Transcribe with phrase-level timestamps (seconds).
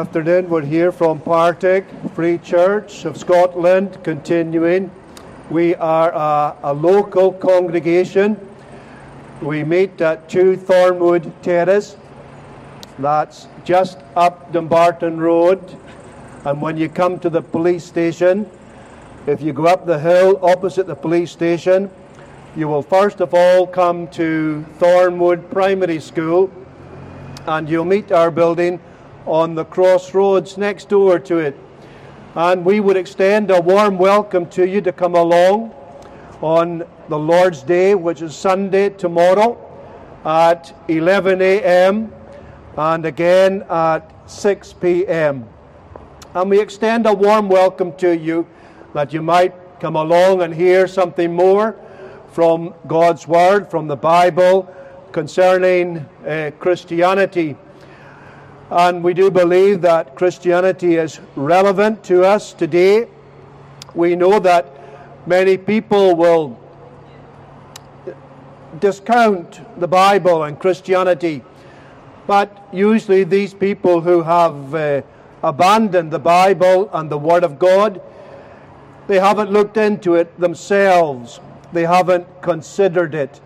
[0.00, 0.48] afternoon.
[0.48, 1.84] We're here from Partick
[2.14, 4.92] Free Church of Scotland, continuing.
[5.50, 8.38] We are a, a, local congregation.
[9.42, 11.96] We meet at 2 Thornwood Terrace.
[13.00, 15.76] That's just up Dumbarton Road.
[16.44, 18.48] And when you come to the police station,
[19.26, 21.90] if you go up the hill opposite the police station,
[22.54, 26.52] you will first of all come to Thornwood Primary School
[27.48, 28.78] and you'll meet our building
[29.26, 31.58] on the crossroads next door to it.
[32.34, 35.74] And we would extend a warm welcome to you to come along
[36.40, 39.56] on the Lord's Day, which is Sunday tomorrow
[40.24, 42.12] at 11 a.m.
[42.76, 45.48] and again at 6 p.m.
[46.34, 48.46] And we extend a warm welcome to you
[48.94, 51.76] that you might come along and hear something more
[52.32, 54.72] from God's Word, from the Bible,
[55.12, 57.56] concerning uh, Christianity.
[58.70, 63.08] And we do believe that Christianity is relevant to us today.
[63.94, 66.60] We know that many people will
[68.78, 71.42] discount the Bible and Christianity,
[72.26, 75.00] but usually these people who have uh,
[75.42, 78.02] abandoned the Bible and the Word of God,
[79.06, 81.40] they haven't looked into it themselves,
[81.72, 83.40] they haven't considered it,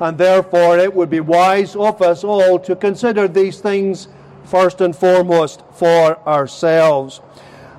[0.00, 4.08] and therefore it would be wise of us all to consider these things
[4.44, 7.20] first and foremost for ourselves.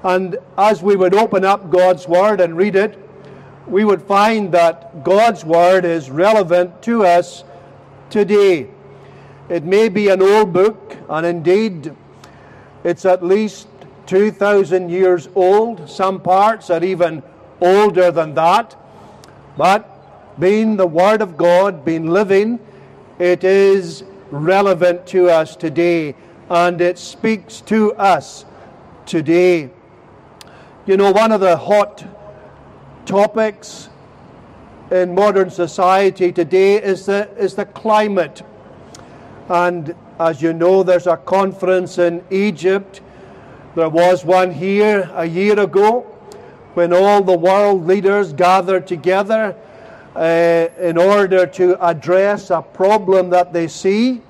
[0.03, 2.97] And as we would open up God's Word and read it,
[3.67, 7.43] we would find that God's Word is relevant to us
[8.09, 8.67] today.
[9.49, 11.93] It may be an old book, and indeed
[12.83, 13.67] it's at least
[14.07, 15.89] 2,000 years old.
[15.89, 17.21] Some parts are even
[17.61, 18.75] older than that.
[19.57, 22.59] But being the Word of God, being living,
[23.19, 26.15] it is relevant to us today
[26.51, 28.43] and it speaks to us
[29.05, 29.69] today.
[30.85, 32.05] You know, one of the hot
[33.05, 33.87] topics
[34.91, 38.41] in modern society today is the, is the climate.
[39.47, 42.99] And as you know, there's a conference in Egypt.
[43.75, 46.01] There was one here a year ago
[46.73, 49.55] when all the world leaders gathered together
[50.17, 54.21] uh, in order to address a problem that they see.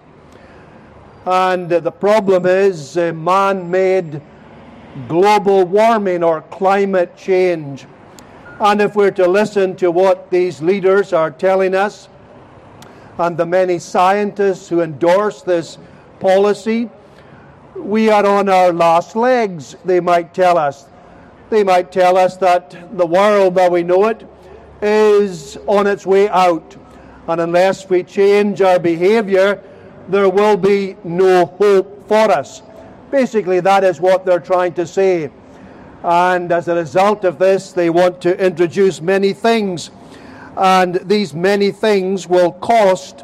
[1.26, 4.22] And the problem is uh, man made
[5.08, 7.86] global warming or climate change.
[8.60, 12.10] And if we're to listen to what these leaders are telling us,
[13.18, 15.78] and the many scientists who endorse this
[16.20, 16.90] policy,
[17.76, 20.86] we are on our last legs, they might tell us.
[21.50, 24.28] They might tell us that the world that we know it
[24.82, 26.76] is on its way out.
[27.28, 29.64] And unless we change our behavior,
[30.12, 32.62] there will be no hope for us.
[33.10, 35.32] Basically, that is what they're trying to say.
[36.04, 39.92] And as a result of this, they want to introduce many things.
[40.58, 43.24] And these many things will cost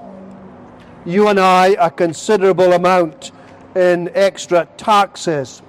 [1.05, 3.31] you and I a considerable amount
[3.75, 5.61] in extra taxes.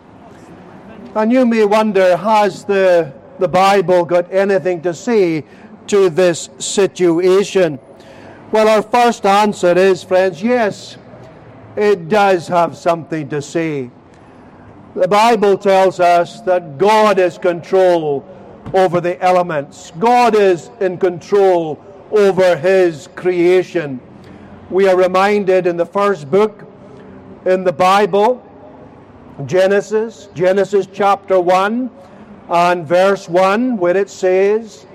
[1.14, 5.44] And you may wonder has the, the Bible got anything to say
[5.88, 7.78] to this situation?
[8.52, 10.96] Well, our first answer is, friends, yes,
[11.76, 13.90] it does have something to say.
[14.94, 18.26] The Bible tells us that God is control
[18.74, 19.92] over the elements.
[19.98, 24.00] God is in control over his creation.
[24.70, 26.64] We are reminded in the first book
[27.44, 28.44] in the Bible,
[29.46, 31.90] Genesis, Genesis chapter 1
[32.48, 34.86] and verse 1, where it says,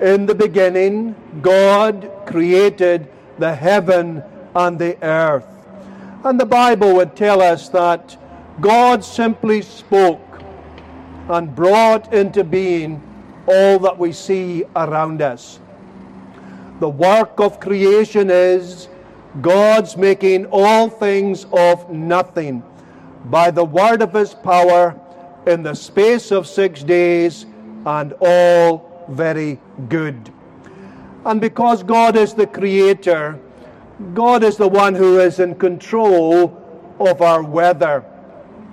[0.00, 3.08] in the beginning, God created
[3.38, 4.22] the heaven
[4.54, 5.46] and the earth.
[6.24, 8.16] And the Bible would tell us that
[8.60, 10.40] God simply spoke
[11.28, 13.02] and brought into being
[13.46, 15.60] all that we see around us.
[16.80, 18.88] The work of creation is
[19.42, 22.62] God's making all things of nothing
[23.26, 24.98] by the word of his power
[25.46, 27.44] in the space of six days,
[27.84, 29.60] and all very
[29.90, 30.32] good.
[31.26, 33.38] And because God is the Creator,
[34.12, 36.60] God is the one who is in control
[36.98, 38.04] of our weather.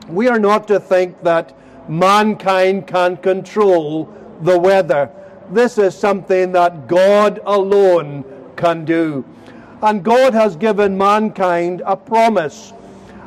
[0.07, 1.55] We are not to think that
[1.87, 5.11] mankind can control the weather.
[5.51, 8.25] This is something that God alone
[8.55, 9.23] can do.
[9.83, 12.73] And God has given mankind a promise,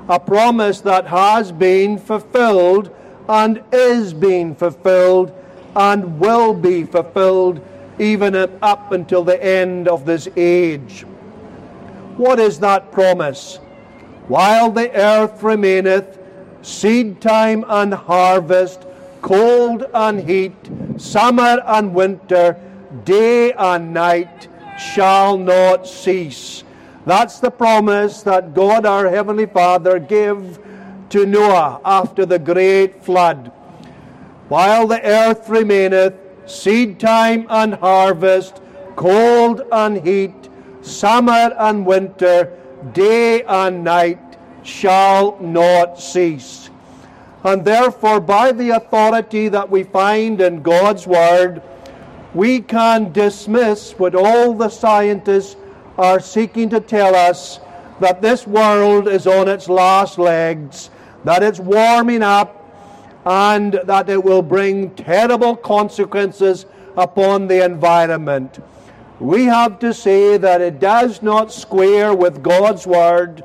[0.08, 2.94] a promise that has been fulfilled
[3.28, 5.32] and is being fulfilled
[5.76, 7.60] and will be fulfilled
[7.98, 11.04] even up until the end of this age.
[12.16, 13.56] What is that promise?
[14.28, 16.18] While the earth remaineth,
[16.62, 18.86] seed time and harvest,
[19.20, 20.54] cold and heat,
[20.96, 22.56] summer and winter,
[23.04, 26.62] day and night shall not cease.
[27.04, 30.58] That's the promise that God our Heavenly Father gave
[31.10, 33.52] to Noah after the great flood.
[34.48, 36.14] While the earth remaineth,
[36.46, 38.62] seed time and harvest,
[38.96, 40.48] cold and heat,
[40.84, 42.52] summer and winter,
[42.92, 44.18] day and night
[44.62, 46.70] shall not cease.
[47.42, 51.62] And therefore, by the authority that we find in God's Word,
[52.32, 55.56] we can dismiss what all the scientists
[55.98, 57.60] are seeking to tell us
[58.00, 60.90] that this world is on its last legs,
[61.24, 62.60] that it's warming up,
[63.24, 66.66] and that it will bring terrible consequences
[66.96, 68.58] upon the environment.
[69.20, 73.44] We have to say that it does not square with God's Word,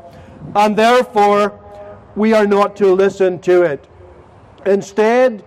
[0.55, 1.59] and therefore
[2.15, 3.85] we are not to listen to it.
[4.65, 5.43] Instead,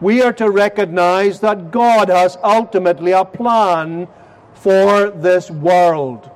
[0.00, 4.08] we are to recognize that God has ultimately a plan
[4.54, 6.30] for this world.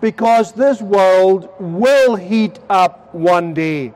[0.00, 3.94] Because this world will heat up one day.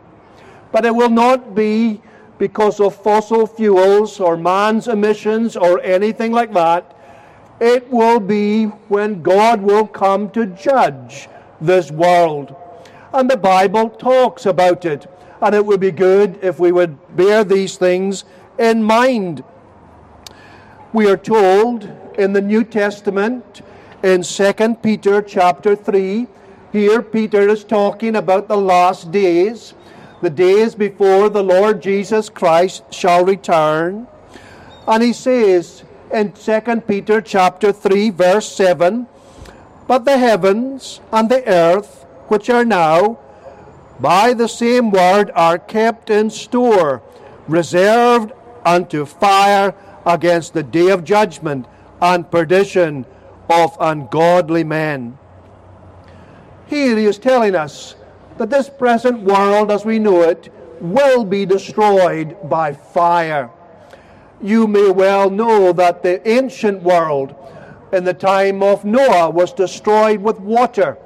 [0.73, 2.01] But it will not be
[2.39, 6.95] because of fossil fuels or man's emissions or anything like that.
[7.61, 11.29] It will be when God will come to judge
[11.61, 12.55] this world.
[13.13, 15.07] And the Bible talks about it.
[15.41, 18.25] And it would be good if we would bear these things
[18.59, 19.43] in mind.
[20.93, 23.63] We are told in the New Testament,
[24.03, 24.53] in 2
[24.83, 26.27] Peter chapter 3,
[26.73, 29.75] here Peter is talking about the last days,
[30.21, 34.07] the days before the Lord Jesus Christ shall return.
[34.87, 39.07] And he says in 2 Peter chapter 3 verse 7,
[39.87, 43.19] But the heavens and the earth, which are now,
[44.01, 47.03] by the same word are kept in store,
[47.47, 48.33] reserved
[48.65, 49.75] unto fire
[50.07, 51.67] against the day of judgment
[52.01, 53.05] and perdition
[53.51, 55.19] of ungodly men.
[56.67, 57.97] Here he is telling us
[58.37, 63.51] that this present world as we know it will be destroyed by fire.
[64.41, 67.35] You may well know that the ancient world
[67.93, 70.97] in the time of Noah was destroyed with water.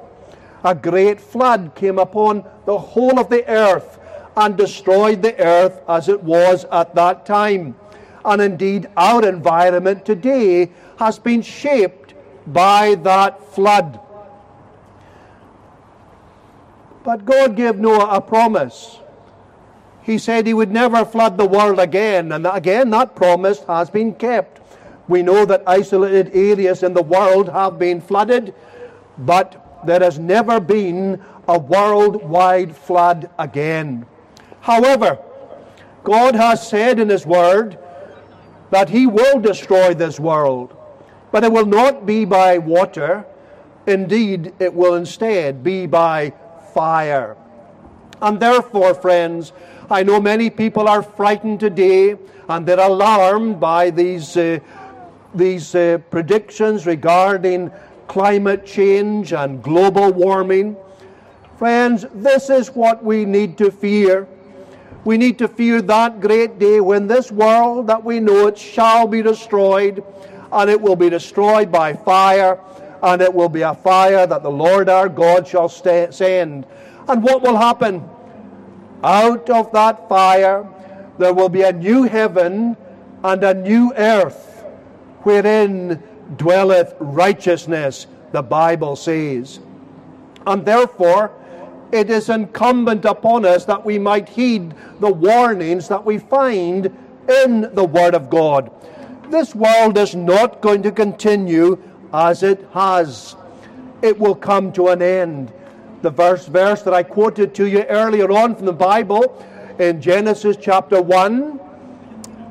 [0.63, 3.99] A great flood came upon the whole of the earth
[4.37, 7.75] and destroyed the earth as it was at that time.
[8.23, 12.13] And indeed, our environment today has been shaped
[12.47, 13.99] by that flood.
[17.03, 18.99] But God gave Noah a promise.
[20.03, 24.13] He said he would never flood the world again, and again, that promise has been
[24.13, 24.59] kept.
[25.07, 28.53] We know that isolated areas in the world have been flooded,
[29.17, 34.05] but there has never been a worldwide flood again.
[34.61, 35.19] However,
[36.03, 37.77] God has said in His Word
[38.71, 40.75] that He will destroy this world,
[41.31, 43.25] but it will not be by water.
[43.87, 46.33] Indeed, it will instead be by
[46.73, 47.35] fire.
[48.21, 49.51] And therefore, friends,
[49.93, 52.17] I know many people are frightened today
[52.49, 54.57] and they're alarmed by these, uh,
[55.35, 57.69] these uh, predictions regarding
[58.07, 60.75] climate change and global warming.
[61.59, 64.27] Friends, this is what we need to fear.
[65.05, 69.05] We need to fear that great day when this world that we know it shall
[69.05, 70.03] be destroyed,
[70.51, 72.59] and it will be destroyed by fire,
[73.03, 76.65] and it will be a fire that the Lord our God shall send.
[77.07, 78.09] And what will happen?
[79.03, 80.65] Out of that fire
[81.17, 82.75] there will be a new heaven
[83.23, 84.65] and a new earth,
[85.23, 86.01] wherein
[86.37, 89.59] dwelleth righteousness, the Bible says.
[90.45, 91.31] And therefore,
[91.91, 96.85] it is incumbent upon us that we might heed the warnings that we find
[97.45, 98.71] in the Word of God.
[99.29, 101.81] This world is not going to continue
[102.11, 103.35] as it has,
[104.01, 105.51] it will come to an end.
[106.03, 109.43] The verse, verse that I quoted to you earlier on from the Bible
[109.79, 111.59] in Genesis chapter 1,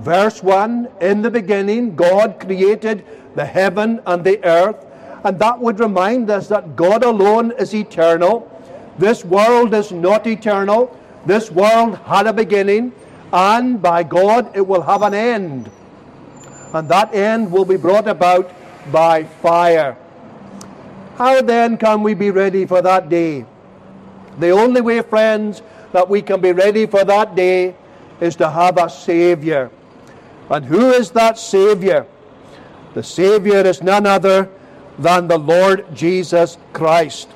[0.00, 3.06] verse 1 In the beginning, God created
[3.36, 4.84] the heaven and the earth.
[5.22, 8.48] And that would remind us that God alone is eternal
[8.98, 10.96] this world is not eternal.
[11.24, 12.92] This world had a beginning,
[13.32, 15.70] and by God it will have an end.
[16.74, 18.52] And that end will be brought about
[18.90, 19.96] by fire.
[21.16, 23.44] How then can we be ready for that day?
[24.38, 27.74] The only way, friends, that we can be ready for that day
[28.20, 29.70] is to have a Savior.
[30.48, 32.06] And who is that Savior?
[32.94, 34.48] The Savior is none other
[34.98, 37.28] than the Lord Jesus Christ.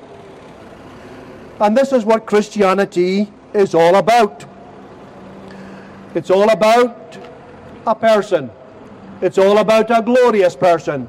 [1.60, 4.44] And this is what Christianity is all about.
[6.14, 7.18] It's all about
[7.86, 8.50] a person.
[9.22, 11.08] It's all about a glorious person.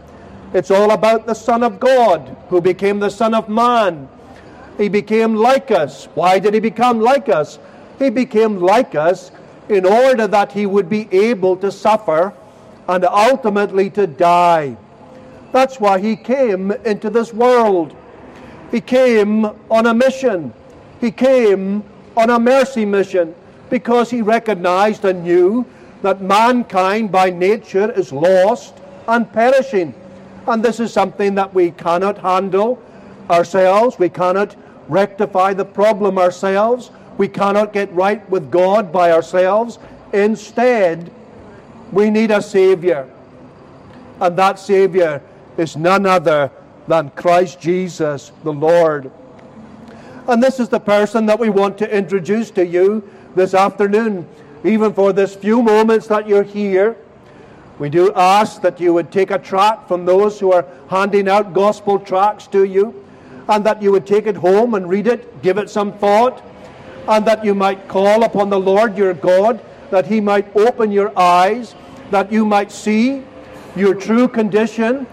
[0.53, 4.07] It's all about the Son of God who became the Son of Man.
[4.77, 6.05] He became like us.
[6.15, 7.59] Why did he become like us?
[7.99, 9.31] He became like us
[9.67, 12.33] in order that he would be able to suffer
[12.87, 14.77] and ultimately to die.
[15.51, 17.95] That's why he came into this world.
[18.71, 20.53] He came on a mission.
[21.01, 21.83] He came
[22.15, 23.35] on a mercy mission
[23.69, 25.65] because he recognized and knew
[26.01, 28.75] that mankind by nature is lost
[29.07, 29.93] and perishing.
[30.47, 32.81] And this is something that we cannot handle
[33.29, 33.99] ourselves.
[33.99, 34.55] We cannot
[34.87, 36.91] rectify the problem ourselves.
[37.17, 39.79] We cannot get right with God by ourselves.
[40.13, 41.11] Instead,
[41.91, 43.09] we need a Savior.
[44.21, 45.21] And that Savior
[45.57, 46.51] is none other
[46.87, 49.11] than Christ Jesus the Lord.
[50.27, 54.27] And this is the person that we want to introduce to you this afternoon,
[54.63, 56.97] even for this few moments that you're here.
[57.79, 61.53] We do ask that you would take a tract from those who are handing out
[61.53, 63.05] gospel tracts to you,
[63.47, 66.43] and that you would take it home and read it, give it some thought,
[67.07, 71.17] and that you might call upon the Lord your God, that he might open your
[71.17, 71.75] eyes,
[72.11, 73.23] that you might see
[73.75, 75.05] your true condition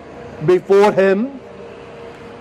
[0.47, 1.39] before him,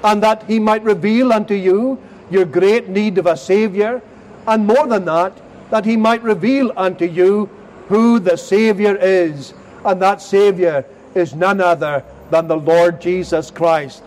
[0.03, 2.01] and that he might reveal unto you
[2.31, 4.01] your great need of a Savior,
[4.47, 5.33] and more than that,
[5.69, 7.49] that he might reveal unto you
[7.89, 9.53] who the Savior is
[9.85, 10.85] and that Savior
[11.15, 14.03] is none other than the Lord Jesus Christ.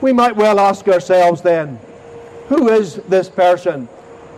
[0.00, 1.78] We might well ask ourselves then,
[2.48, 3.88] who is this person?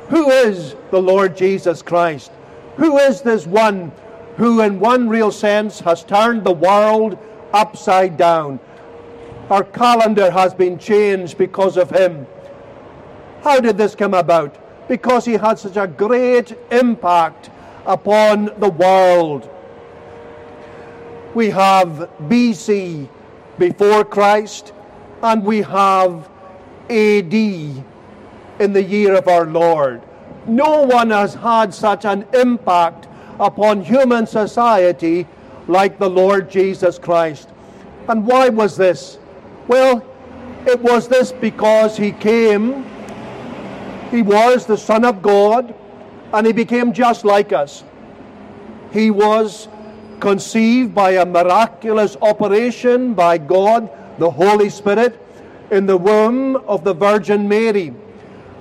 [0.09, 2.31] Who is the Lord Jesus Christ?
[2.77, 3.93] Who is this one
[4.37, 7.19] who, in one real sense, has turned the world
[7.53, 8.61] upside down?
[9.51, 12.27] Our calendar has been changed because of him.
[13.43, 14.57] How did this come about?
[14.89, 17.51] Because he had such a great impact
[17.87, 19.49] upon the world.
[21.35, 23.09] We have BC,
[23.59, 24.73] before Christ,
[25.23, 26.29] and we have
[26.91, 30.03] AD in the year of our Lord.
[30.47, 33.09] No one has had such an impact
[33.39, 35.27] upon human society
[35.69, 37.49] like the Lord Jesus Christ.
[38.09, 39.19] And why was this?
[39.69, 40.05] Well,
[40.67, 42.85] it was this because he came,
[44.11, 45.75] he was the Son of God,
[46.33, 47.85] and he became just like us.
[48.93, 49.69] He was
[50.21, 55.19] conceived by a miraculous operation by God, the Holy Spirit,
[55.71, 57.95] in the womb of the Virgin Mary.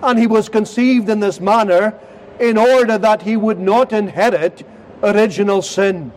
[0.02, 1.94] And he was conceived in this manner
[2.40, 4.66] in order that he would not inherit
[5.04, 6.12] original sin.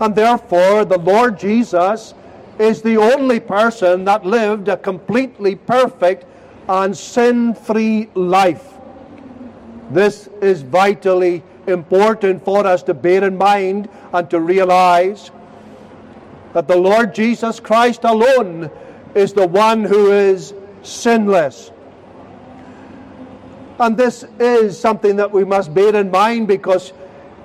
[0.00, 2.14] And therefore, the Lord Jesus
[2.58, 6.24] is the only person that lived a completely perfect
[6.68, 8.79] and sin free life.
[9.90, 15.30] This is vitally important for us to bear in mind and to realize
[16.52, 18.70] that the Lord Jesus Christ alone
[19.14, 21.70] is the one who is sinless.
[23.78, 26.92] And this is something that we must bear in mind because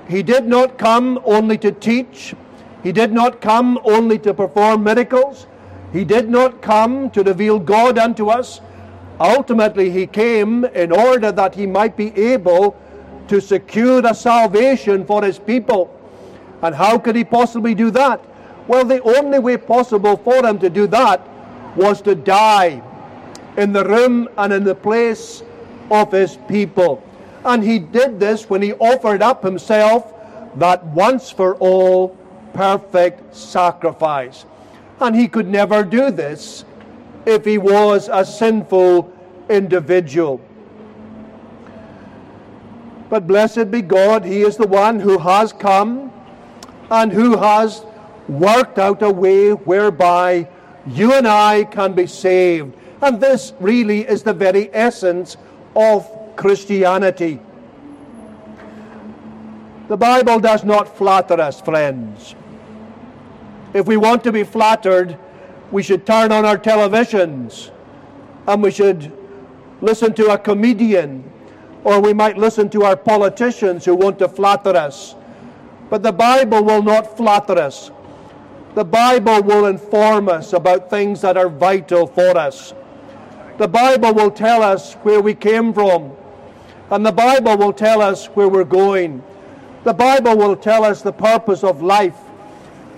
[0.08, 2.36] he did not come only to teach,
[2.84, 5.48] he did not come only to perform miracles,
[5.94, 8.60] he did not come to reveal God unto us,
[9.19, 12.75] Ultimately, he came in order that he might be able
[13.27, 15.91] to secure the salvation for his people.
[16.62, 18.22] And how could he possibly do that?
[18.67, 21.22] Well, the only way possible for him to do that
[21.75, 22.81] was to die
[23.57, 25.43] in the room and in the place
[25.91, 27.01] of his people.
[27.43, 30.13] And he did this when he offered up himself
[30.55, 32.17] that once for all
[32.53, 34.45] perfect sacrifice.
[35.00, 36.65] And he could never do this
[37.25, 39.12] if he was a sinful
[39.50, 40.41] individual.
[43.10, 46.12] But blessed be God, He is the one who has come
[46.89, 47.86] and who has
[48.27, 50.48] worked out a way whereby
[50.88, 52.75] you and I can be saved.
[53.01, 55.38] And this really is the very essence
[55.75, 57.39] of Christianity.
[59.88, 62.34] The Bible does not flatter us, friends.
[63.74, 65.17] If we want to be flattered,
[65.75, 67.70] we should turn on our televisions
[68.48, 69.12] and we should
[69.82, 71.22] listen to a comedian
[71.84, 75.15] or we might listen to our politicians who want to flatter us.
[75.89, 77.91] But the Bible will not flatter us.
[78.74, 82.74] The Bible will inform us about things that are vital for us.
[83.58, 86.15] The Bible will tell us where we came from.
[86.89, 89.22] And the Bible will tell us where we're going.
[89.84, 92.25] The Bible will tell us the purpose of life.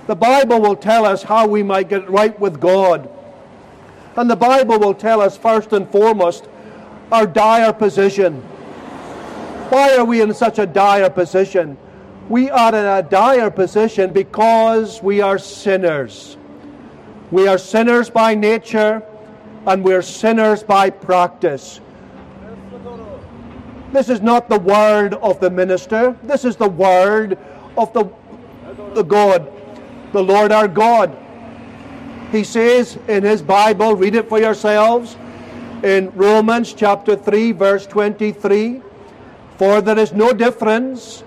[0.08, 3.10] The Bible will tell us how we might get right with God.
[4.16, 6.48] And the Bible will tell us, first and foremost,
[7.12, 8.42] our dire position.
[9.70, 11.78] Why are we in such a dire position?
[12.30, 16.38] We are in a dire position because we are sinners.
[17.30, 19.04] We are sinners by nature
[19.66, 21.82] and we're sinners by practice.
[23.92, 26.16] This is not the word of the minister.
[26.24, 27.38] This is the word
[27.78, 28.10] of the,
[28.94, 29.52] the God,
[30.14, 31.16] the Lord our God.
[32.32, 35.16] He says in his Bible, read it for yourselves,
[35.84, 38.82] in Romans chapter 3, verse 23
[39.58, 41.24] For there is no difference,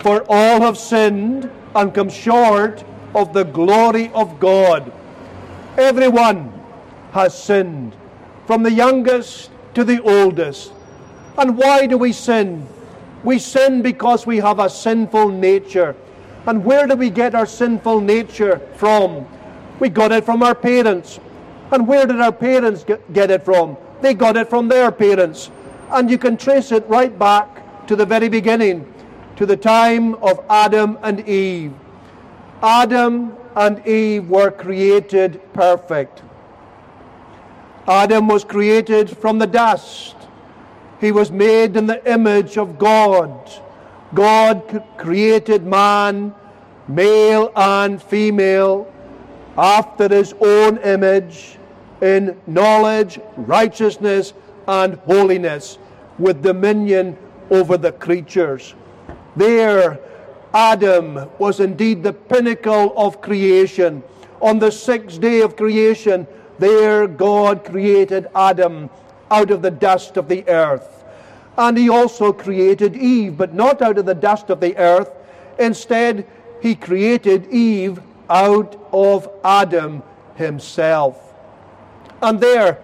[0.00, 2.82] for all have sinned and come short
[3.14, 4.90] of the glory of God.
[5.76, 6.52] Everyone
[7.12, 7.94] has sinned,
[8.46, 10.72] from the youngest to the oldest.
[11.38, 12.66] And why do we sin?
[13.22, 15.94] We sin because we have a sinful nature.
[16.46, 19.26] And where do we get our sinful nature from?
[19.78, 21.20] We got it from our parents.
[21.72, 23.76] And where did our parents get it from?
[24.00, 25.50] They got it from their parents.
[25.90, 28.92] And you can trace it right back to the very beginning,
[29.36, 31.72] to the time of Adam and Eve.
[32.62, 36.22] Adam and Eve were created perfect.
[37.86, 40.14] Adam was created from the dust.
[41.00, 43.50] He was made in the image of God.
[44.14, 46.34] God created man,
[46.88, 48.92] male and female,
[49.56, 51.58] after his own image,
[52.02, 54.32] in knowledge, righteousness,
[54.66, 55.78] and holiness,
[56.18, 57.16] with dominion
[57.50, 58.74] over the creatures.
[59.36, 59.98] There,
[60.52, 64.02] Adam was indeed the pinnacle of creation.
[64.40, 66.26] On the sixth day of creation,
[66.58, 68.90] there God created Adam
[69.30, 70.99] out of the dust of the earth.
[71.60, 75.10] And he also created Eve, but not out of the dust of the earth.
[75.58, 76.26] Instead,
[76.62, 78.00] he created Eve
[78.30, 80.02] out of Adam
[80.36, 81.34] himself.
[82.22, 82.78] And there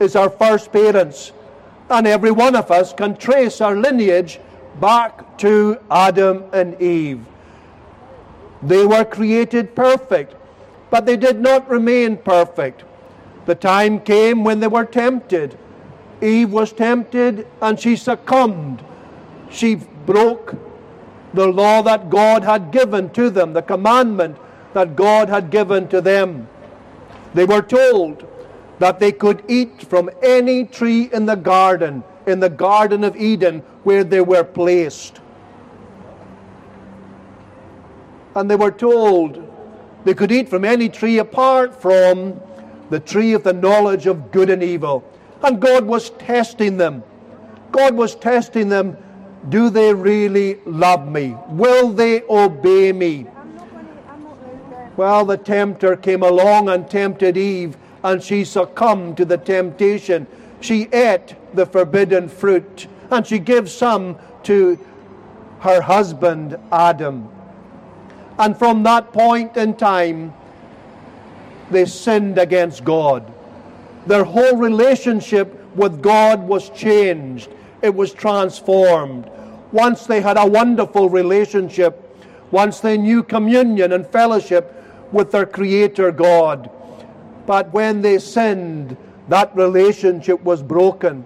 [0.00, 1.30] is our first parents.
[1.88, 4.40] And every one of us can trace our lineage
[4.80, 7.24] back to Adam and Eve.
[8.60, 10.34] They were created perfect,
[10.90, 12.82] but they did not remain perfect.
[13.44, 15.56] The time came when they were tempted
[16.22, 18.84] Eve was tempted and she succumbed.
[19.50, 20.54] She broke
[21.34, 24.36] the law that God had given to them, the commandment
[24.72, 26.48] that God had given to them.
[27.34, 28.26] They were told
[28.78, 33.60] that they could eat from any tree in the garden, in the Garden of Eden,
[33.84, 35.20] where they were placed.
[38.34, 39.42] And they were told
[40.04, 42.40] they could eat from any tree apart from
[42.90, 45.04] the tree of the knowledge of good and evil.
[45.42, 47.02] And God was testing them.
[47.72, 48.96] God was testing them.
[49.48, 51.36] Do they really love me?
[51.48, 53.26] Will they obey me?
[54.96, 60.26] Well, the tempter came along and tempted Eve, and she succumbed to the temptation.
[60.60, 64.78] She ate the forbidden fruit, and she gave some to
[65.60, 67.28] her husband Adam.
[68.38, 70.32] And from that point in time,
[71.70, 73.32] they sinned against God.
[74.06, 77.48] Their whole relationship with God was changed,
[77.82, 79.30] it was transformed.
[79.72, 82.02] Once they had a wonderful relationship,
[82.50, 84.72] once they knew communion and fellowship
[85.12, 86.70] with their Creator God.
[87.46, 88.96] But when they sinned,
[89.28, 91.24] that relationship was broken.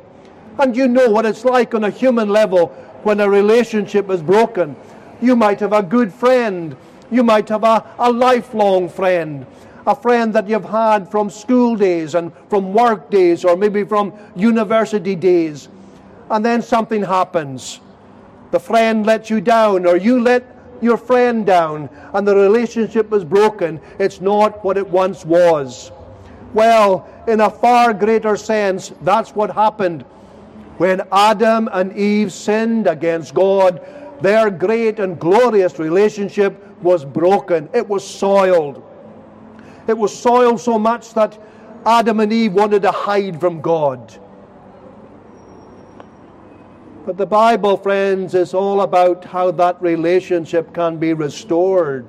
[0.59, 2.69] And you know what it's like on a human level
[3.03, 4.77] when a relationship is broken.
[5.21, 6.77] You might have a good friend,
[7.11, 9.47] you might have a, a lifelong friend,
[9.91, 14.13] a friend that you've had from school days and from work days or maybe from
[14.37, 15.69] university days.
[16.31, 17.81] And then something happens.
[18.53, 20.45] The friend lets you down or you let
[20.81, 23.81] your friend down and the relationship is broken.
[23.99, 25.91] It's not what it once was.
[26.55, 30.03] Well, in a far greater sense, that's what happened
[30.79, 33.81] when Adam and Eve sinned against God.
[34.23, 38.87] Their great and glorious relationship was broken, it was soiled.
[39.87, 41.39] It was soiled so much that
[41.85, 44.19] Adam and Eve wanted to hide from God.
[47.07, 52.07] But the Bible, friends, is all about how that relationship can be restored.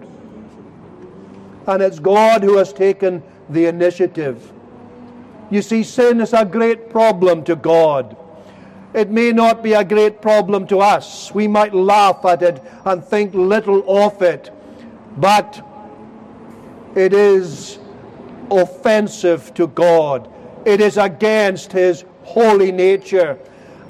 [1.66, 4.52] And it's God who has taken the initiative.
[5.50, 8.18] You see, sin is a great problem to God.
[8.94, 11.34] It may not be a great problem to us.
[11.34, 14.52] We might laugh at it and think little of it.
[15.18, 15.66] But
[16.95, 17.80] it is
[18.49, 20.30] offensive to God.
[20.65, 23.38] It is against His holy nature.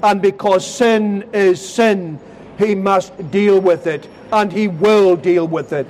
[0.02, 2.18] And because sin is sin,
[2.58, 5.86] He must deal with it, and He will deal with it.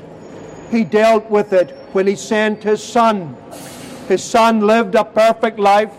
[0.70, 3.36] He dealt with it when He sent His Son.
[4.08, 5.92] His Son lived a perfect life.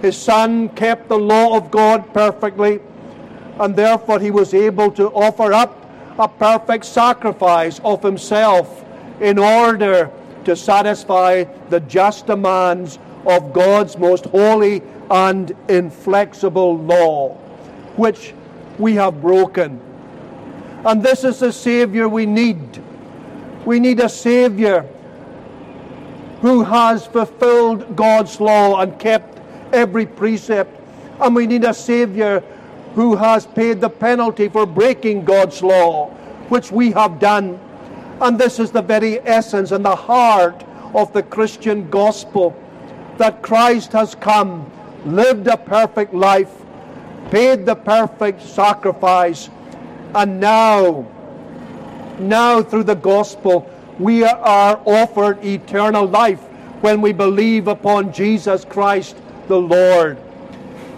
[0.00, 2.80] His Son kept the law of God perfectly.
[3.60, 5.78] and therefore he was able to offer up
[6.18, 8.84] a perfect sacrifice of himself
[9.20, 10.10] in order
[10.44, 17.34] to satisfy the just demands of God's most holy and inflexible law,
[17.96, 18.34] which
[18.78, 19.80] we have broken.
[20.84, 22.82] And this is the Savior we need.
[23.64, 24.88] We need a Savior
[26.40, 29.40] who has fulfilled God's law and kept
[29.72, 30.80] every precept.
[31.20, 32.42] And we need a Savior
[32.94, 36.10] who has paid the penalty for breaking God's law,
[36.48, 37.60] which we have done.
[38.22, 40.62] And this is the very essence and the heart
[40.94, 42.56] of the Christian gospel
[43.16, 44.70] that Christ has come,
[45.04, 46.52] lived a perfect life,
[47.32, 49.50] paid the perfect sacrifice,
[50.14, 51.04] and now,
[52.20, 56.40] now through the gospel, we are offered eternal life
[56.80, 59.16] when we believe upon Jesus Christ
[59.48, 60.16] the Lord.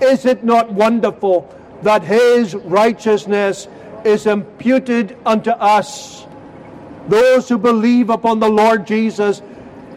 [0.02, 1.48] Is it not wonderful
[1.80, 3.66] that His righteousness
[4.04, 6.26] is imputed unto us?
[7.08, 9.42] Those who believe upon the Lord Jesus,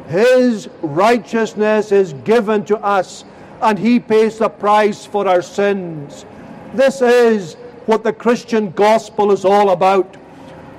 [0.09, 3.23] His righteousness is given to us,
[3.61, 6.25] and He pays the price for our sins.
[6.73, 10.17] This is what the Christian gospel is all about.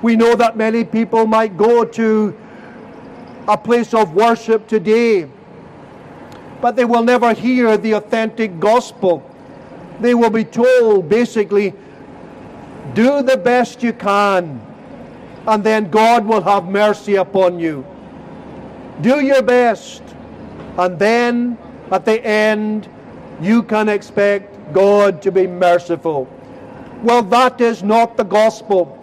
[0.01, 2.37] We know that many people might go to
[3.47, 5.27] a place of worship today,
[6.61, 9.23] but they will never hear the authentic gospel.
[9.99, 11.73] They will be told basically,
[12.93, 14.61] do the best you can,
[15.47, 17.85] and then God will have mercy upon you.
[19.01, 20.01] Do your best,
[20.77, 21.57] and then
[21.91, 22.89] at the end,
[23.41, 26.27] you can expect God to be merciful.
[27.03, 28.95] Well, that is not the gospel.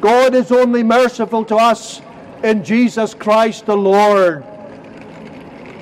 [0.00, 2.02] God is only merciful to us
[2.44, 4.44] in Jesus Christ the Lord.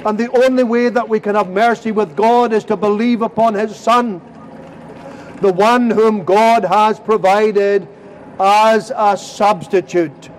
[0.07, 3.55] And the only way that we can have mercy with God is to believe upon
[3.55, 4.21] His Son,
[5.41, 7.89] the one whom God has provided
[8.41, 10.31] as a substitute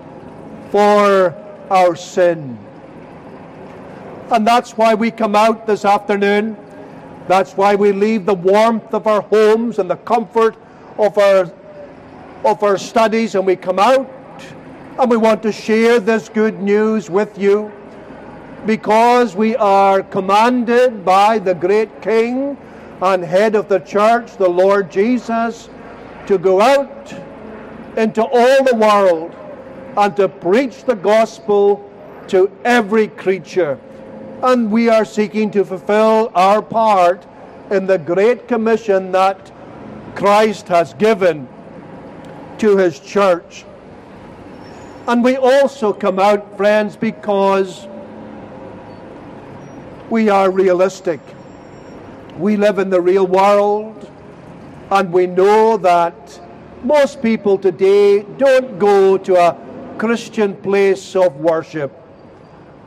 [0.72, 1.34] for
[1.70, 2.58] our sin.
[4.32, 6.58] And that's why we come out this afternoon.
[7.28, 10.56] That's why we leave the warmth of our homes and the comfort
[10.98, 11.52] of our
[12.44, 14.08] of our studies and we come out
[15.00, 17.72] and we want to share this good news with you
[18.68, 22.56] because we are commanded by the great King
[23.02, 25.70] and head of the church, the Lord Jesus,
[26.28, 27.14] to go out
[27.98, 29.36] into all the world
[29.98, 31.90] and to preach the gospel
[32.28, 33.80] to every creature.
[34.44, 37.26] And we are seeking to fulfill our part
[37.72, 39.52] in the great commission that
[40.16, 41.48] Christ has given
[42.60, 43.66] to his church.
[45.08, 47.88] And we also come out, friends, because
[50.10, 51.20] we are realistic.
[52.38, 54.10] We live in the real world,
[54.92, 56.42] and we know that
[56.86, 59.58] most people today don't go to a
[59.98, 61.92] Christian place of worship.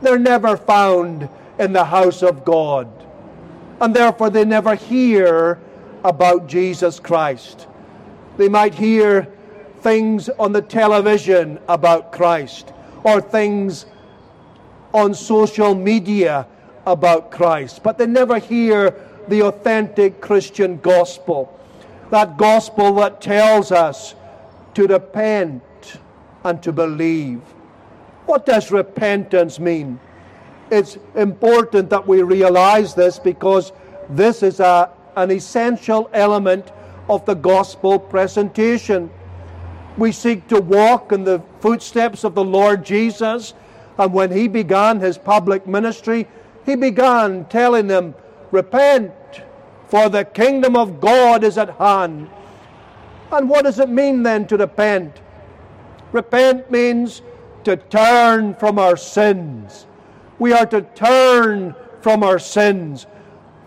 [0.01, 1.27] They're never found
[1.59, 2.87] in the house of God,
[3.81, 5.59] and therefore they never hear
[6.05, 7.67] about Jesus Christ.
[8.37, 9.27] They might hear
[9.81, 12.71] things on the television about Christ
[13.03, 13.85] or things
[14.93, 16.47] on social media
[16.85, 18.95] about Christ, but they never hear
[19.27, 21.58] the authentic Christian gospel.
[22.09, 24.15] That gospel that tells us
[24.73, 25.63] to repent
[26.43, 27.41] and to believe.
[28.25, 29.99] What does repentance mean?
[30.71, 33.71] It's important that we realize this because
[34.09, 36.71] this is a, an essential element
[37.09, 39.09] of the gospel presentation
[39.99, 43.53] we seek to walk in the footsteps of the Lord Jesus.
[43.97, 46.25] And when he began his public ministry,
[46.65, 48.15] he began telling them,
[48.51, 49.11] Repent,
[49.89, 52.29] for the kingdom of God is at hand.
[53.31, 55.19] And what does it mean then to repent?
[56.11, 57.21] Repent means
[57.63, 59.87] to turn from our sins.
[60.37, 63.07] We are to turn from our sins.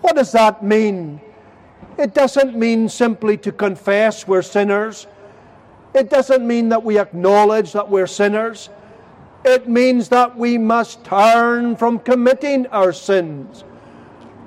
[0.01, 1.21] What does that mean?
[1.99, 5.07] It doesn't mean simply to confess we're sinners.
[5.95, 8.71] It doesn't mean that we acknowledge that we're sinners.
[9.45, 13.65] It means that we must turn from committing our sins.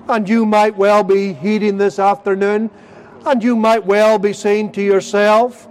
[0.08, 2.70] And you might well be heeding this afternoon,
[3.26, 5.68] and you might well be saying to yourself,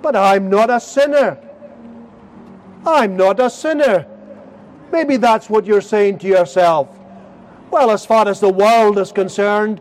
[0.00, 1.38] But I'm not a sinner.
[2.86, 4.06] I'm not a sinner.
[4.92, 6.88] Maybe that's what you're saying to yourself.
[7.70, 9.80] Well, as far as the world is concerned,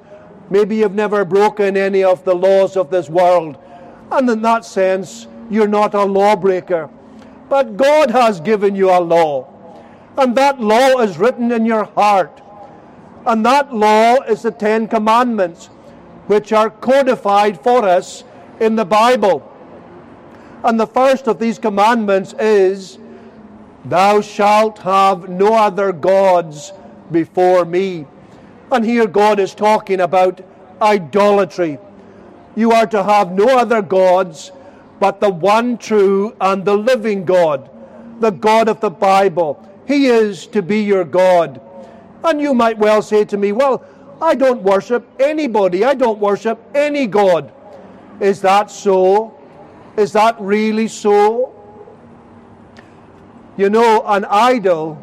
[0.49, 3.57] maybe you've never broken any of the laws of this world.
[4.11, 6.89] And in that sense, you're not a lawbreaker.
[7.47, 9.47] But God has given you a law.
[10.17, 12.41] And that law is written in your heart.
[13.25, 15.69] And that law is the Ten Commandments.
[16.29, 18.23] which are codified for us
[18.59, 19.41] in the Bible.
[20.63, 22.99] And the first of these commandments is,
[23.83, 26.71] Thou shalt have no other gods
[27.11, 28.05] before me.
[28.71, 30.41] And here God is talking about
[30.79, 31.79] idolatry.
[32.55, 34.51] You are to have no other gods
[34.99, 37.71] but the one true and the living God,
[38.19, 39.67] the God of the Bible.
[39.87, 41.59] He is to be your God.
[42.23, 43.83] And you might well say to me, Well,
[44.21, 47.51] I don't worship anybody, I don't worship any God.
[48.19, 49.37] Is that so?
[49.97, 51.55] Is that really so?
[53.57, 55.01] You know, an idol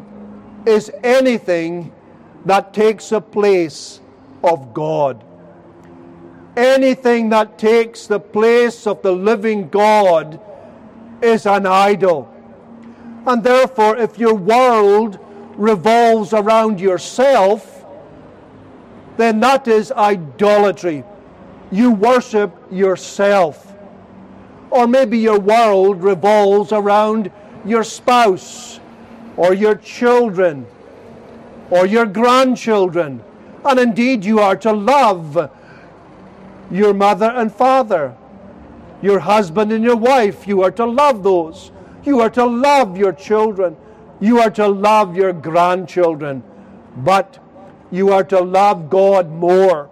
[0.65, 1.91] is anything
[2.45, 4.01] that takes the place
[4.43, 5.23] of God.
[6.55, 10.39] Anything that takes the place of the living God
[11.21, 12.33] is an idol.
[13.25, 15.19] And therefore, if your world
[15.57, 17.85] revolves around yourself,
[19.17, 21.03] then that is idolatry.
[21.71, 23.73] You worship yourself.
[24.69, 27.31] Or maybe your world revolves around
[27.65, 28.79] your spouse,
[29.35, 30.65] or your children,
[31.69, 33.21] or your grandchildren.
[33.65, 35.51] And indeed, you are to love
[36.71, 38.15] your mother and father,
[39.01, 40.47] your husband and your wife.
[40.47, 41.71] You are to love those.
[42.03, 43.75] You are to love your children.
[44.19, 46.43] You are to love your grandchildren.
[46.95, 47.39] But
[47.91, 49.89] you are to love God more.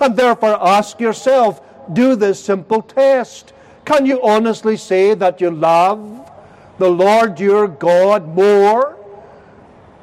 [0.00, 1.60] And therefore, ask yourself
[1.92, 3.52] do this simple test.
[3.84, 6.30] Can you honestly say that you love
[6.78, 8.96] the Lord your God more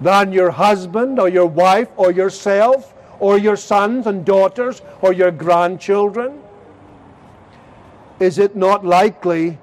[0.02, 5.32] than your husband or your wife or yourself or your sons and daughters or your
[5.32, 6.42] grandchildren?
[8.20, 9.58] Is it not likely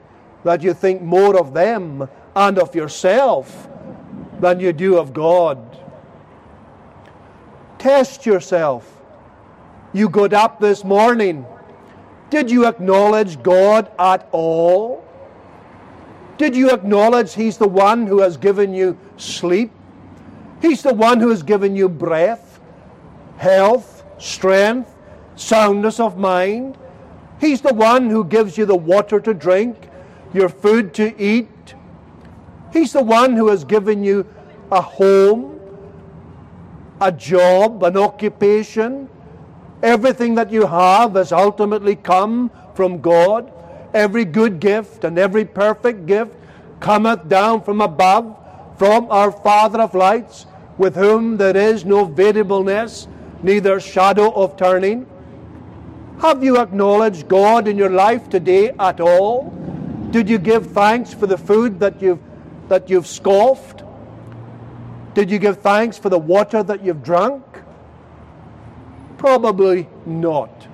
[0.44, 3.68] that you think more of them and of yourself
[4.42, 5.58] than you do of God?
[7.78, 9.00] Test yourself.
[9.94, 11.46] You got up this morning.
[12.28, 15.04] Did you acknowledge God at all?
[16.38, 19.70] Did you acknowledge He's the one who has given you sleep?
[20.60, 22.52] He's the one who has given you breath
[23.38, 24.94] health, strength,
[25.34, 26.78] soundness of mind.
[27.40, 29.76] He's the one who gives you the water to drink,
[30.32, 31.74] your food to eat.
[32.72, 34.26] He's the one who has given you
[34.70, 35.60] a home,
[37.00, 39.08] a job, an occupation.
[39.82, 43.52] Everything that you have has ultimately come from God.
[43.92, 46.34] Every good gift and every perfect gift
[46.80, 48.36] cometh down from above,
[48.78, 50.46] from our Father of lights,
[50.78, 53.06] with whom there is no variableness
[53.42, 55.06] neither shadow of turning?
[56.20, 59.50] Have you acknowledged God in your life today at all?
[60.10, 62.20] Did you give thanks for the food that you've,
[62.72, 63.82] that you've scoffed?
[65.12, 67.44] Did you give thanks for the water that you've drunk?
[69.18, 70.66] Probably not.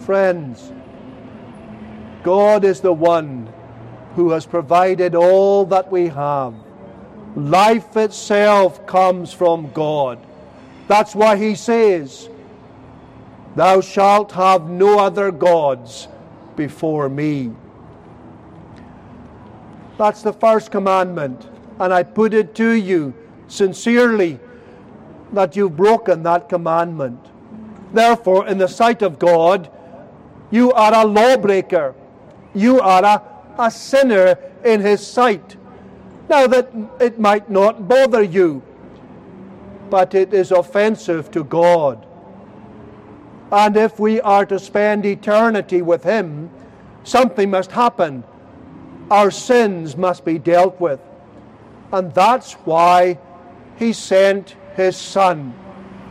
[0.00, 0.70] Friends,
[2.22, 3.50] God is the one
[4.14, 6.52] who has provided all that we have.
[7.34, 10.18] Life itself comes from God.
[10.86, 12.28] That's why he says,
[13.54, 16.08] Thou shalt have no other gods
[16.56, 17.52] before me.
[19.98, 21.48] That's the first commandment.
[21.78, 23.14] And I put it to you
[23.48, 24.38] sincerely
[25.32, 27.20] that you've broken that commandment.
[27.92, 29.70] Therefore, in the sight of God,
[30.50, 31.94] you are a lawbreaker.
[32.54, 33.22] You are a,
[33.58, 35.56] a sinner in His sight.
[36.28, 38.62] Now, that it might not bother you,
[39.90, 42.06] but it is offensive to God.
[43.52, 46.50] And if we are to spend eternity with Him,
[47.04, 48.24] something must happen.
[49.10, 51.00] Our sins must be dealt with.
[51.92, 53.18] And that's why
[53.78, 55.54] He sent His Son.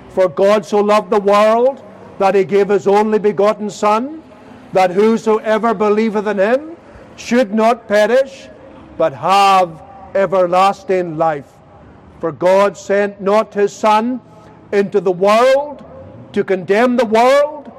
[0.10, 1.84] For God so loved the world
[2.20, 4.24] that He gave His only begotten Son,
[4.72, 6.78] that whosoever believeth in Him
[7.18, 8.48] should not perish,
[8.98, 9.82] but have
[10.16, 11.52] everlasting life.
[12.20, 14.22] For God sent not his Son
[14.72, 15.85] into the world
[16.36, 17.72] to condemn the world,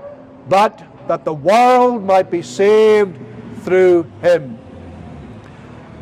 [0.48, 3.18] but that the world might be saved
[3.60, 4.58] through him.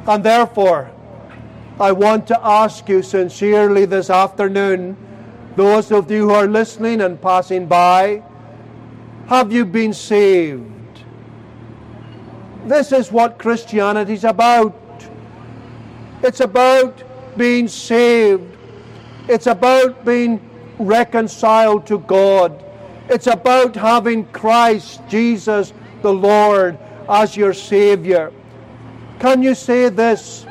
[0.07, 0.89] And therefore,
[1.81, 4.97] I want to ask you sincerely this afternoon,
[5.57, 8.23] those of you who are listening and passing by,
[9.27, 11.03] have you been saved?
[12.67, 14.79] This is what Christianity is about.
[16.23, 17.03] It's about
[17.37, 18.57] being saved.
[19.27, 20.39] It's about being
[20.79, 22.65] reconciled to God.
[23.09, 28.33] It's about having Christ, Jesus the Lord, as your Savior.
[29.21, 30.47] Can you say this?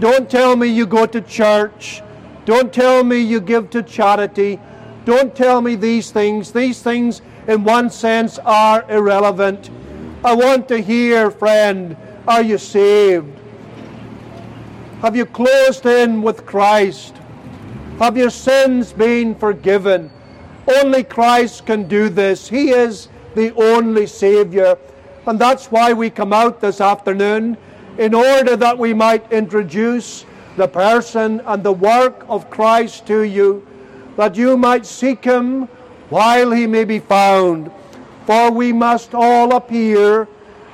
[0.00, 2.02] Don't tell me you go to church.
[2.44, 4.58] Don't tell me you give to charity.
[5.04, 6.50] Don't tell me these things.
[6.50, 9.70] These things, in one sense, are irrelevant.
[10.24, 13.38] I want to hear, friend, are you saved?
[15.00, 17.14] Have you closed in with Christ?
[17.98, 20.10] Have your sins been forgiven?
[20.66, 22.48] Only Christ can do this.
[22.48, 24.76] He is the only Savior.
[25.26, 27.56] And that's why we come out this afternoon,
[27.96, 30.26] in order that we might introduce
[30.56, 33.64] the person and the work of Christ to you,
[34.16, 35.66] that you might seek him
[36.10, 37.70] while he may be found.
[38.26, 40.26] For we must all appear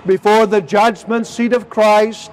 [0.06, 2.30] before the judgment seat of Christ,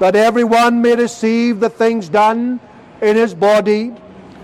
[0.00, 2.60] that everyone may receive the things done
[3.00, 3.94] in his body,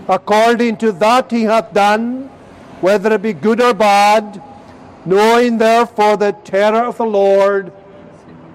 [0.07, 2.27] according to that he hath done,
[2.81, 4.41] whether it be good or bad.
[5.05, 7.71] Knowing therefore the terror of the Lord,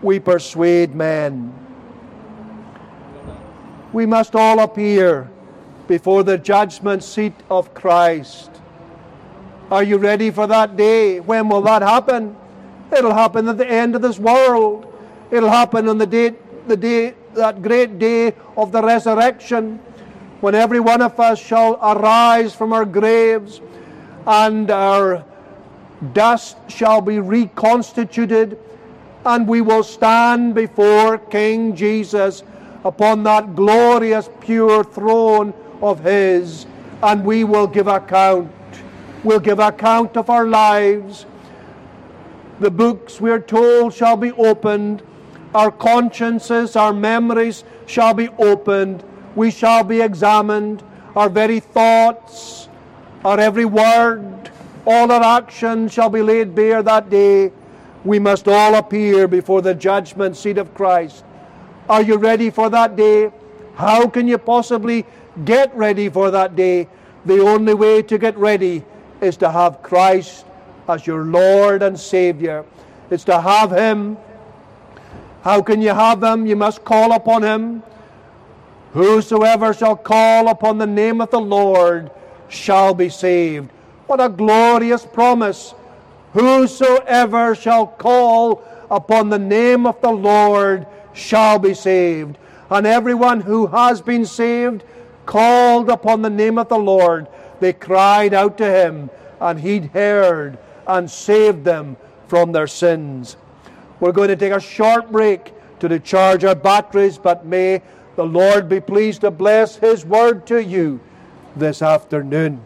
[0.03, 1.55] we persuade men.
[3.93, 5.31] We must all appear
[5.87, 8.51] before the judgment seat of Christ.
[9.71, 11.21] Are you ready for that day?
[11.21, 12.37] When will that happen?
[12.97, 14.93] It'll happen at the end of this world.
[15.31, 16.35] It'll happen on the day,
[16.67, 19.81] the day, that great day of the resurrection,
[20.41, 23.61] when every one of us shall arise from our graves
[24.27, 25.25] and our
[26.13, 28.59] dust shall be reconstituted,
[29.27, 32.43] and we will stand before King Jesus
[32.85, 36.67] upon that glorious, pure throne of His,
[37.03, 38.51] and we will give account.
[39.23, 41.27] We'll give account of our lives.
[42.61, 45.03] The books, we're told, shall be opened.
[45.55, 49.03] Our consciences, our memories shall be opened.
[49.37, 50.83] We shall be examined.
[51.17, 52.69] Our very thoughts,
[53.25, 54.51] our every word,
[54.87, 57.53] all our actions shall be laid bare that day.
[58.05, 61.25] We must all appear before the judgment seat of Christ.
[61.89, 63.31] Are you ready for that day?
[63.75, 65.05] How can you possibly
[65.45, 66.89] get ready for that day?
[67.25, 68.85] The only way to get ready
[69.21, 70.47] is to have Christ
[70.89, 72.65] as your Lord and Savior.
[73.11, 74.17] It's to have Him.
[75.43, 76.47] How can you have Him?
[76.47, 77.83] You must call upon Him.
[78.93, 82.11] Whosoever shall call upon the name of the Lord
[82.49, 83.71] shall be saved.
[84.07, 85.75] What a glorious promise!
[86.33, 92.39] Whosoever shall call upon the name of the Lord shall be saved.
[92.69, 94.85] And everyone who has been saved
[95.27, 97.29] called upon the name of the Lord.
[97.61, 103.37] They cried out to him, and he heard and saved them from their sins.
[104.01, 107.83] We're going to take a short break to recharge our batteries, but may
[108.17, 111.01] the Lord be pleased to bless his word to you
[111.57, 112.61] this afternoon.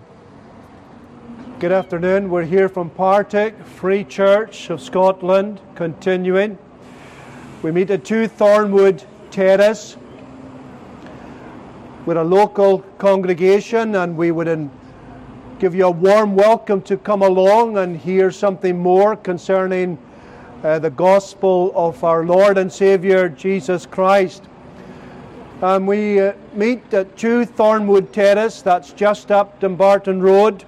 [1.61, 2.31] Good afternoon.
[2.31, 6.59] We're here from Partick Free Church of Scotland, continuing.
[7.63, 9.97] We meet at 2 Thornwood Terrace.
[12.07, 14.71] We're a local congregation, and we would
[15.59, 19.99] give you a warm welcome to come along and hear something more concerning
[20.63, 24.43] uh, the gospel of our Lord and Savior Jesus Christ.
[25.65, 30.63] And we uh, meet at 2 Thornwood Terrace, that's just up Dumbarton Road.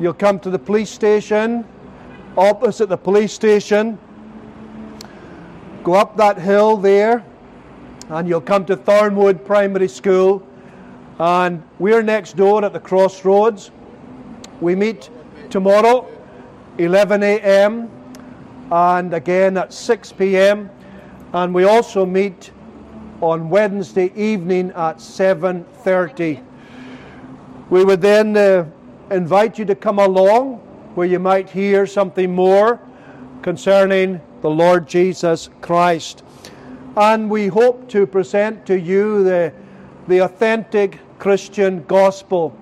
[0.00, 1.66] You'll come to the police station,
[2.38, 3.98] opposite the police station.
[5.82, 7.22] Go up that hill there,
[8.08, 10.42] and you'll come to Thornwood Primary School.
[11.18, 13.72] And we're next door at the crossroads.
[14.62, 15.10] We meet
[15.50, 16.08] tomorrow,
[16.78, 17.90] 11 a.m.,
[18.72, 20.70] and again at 6 p.m.
[21.34, 22.52] And we also meet
[23.20, 26.40] on Wednesday evening at 7:30.
[27.70, 28.66] We would then uh,
[29.10, 30.56] invite you to come along
[30.94, 32.80] where you might hear something more
[33.42, 36.22] concerning the Lord Jesus Christ.
[36.96, 39.52] And we hope to present to you the,
[40.06, 42.56] the authentic Christian gospel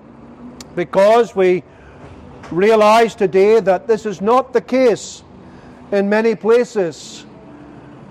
[0.75, 1.63] because we
[2.51, 5.23] realize today that this is not the case
[5.91, 7.25] in many places.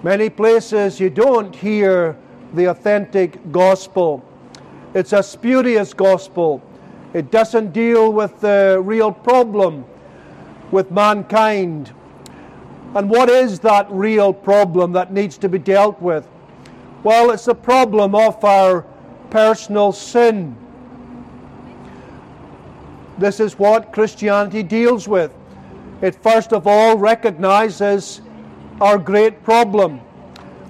[0.03, 2.17] Many places you don't hear
[2.55, 4.25] the authentic gospel.
[4.95, 6.63] It's a spurious gospel.
[7.15, 9.85] It doesn't deal with the real problem
[10.71, 11.93] with mankind.
[12.95, 16.27] And what is that real problem that needs to be dealt with?
[17.03, 18.83] Well, it's the problem of our
[19.31, 20.57] personal sin.
[23.19, 25.33] This is what Christianity deals with.
[26.01, 28.21] It first of all recognizes
[28.81, 30.01] our great problem.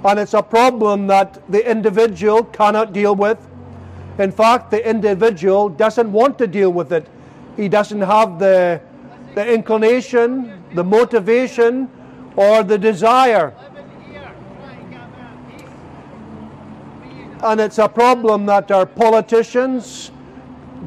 [0.05, 3.38] And it's a problem that the individual cannot deal with.
[4.18, 7.07] In fact, the individual doesn't want to deal with it.
[7.57, 8.80] He doesn't have the,
[9.34, 11.88] the inclination, the motivation,
[12.36, 13.55] or the desire.
[17.42, 20.11] And it's a problem that our politicians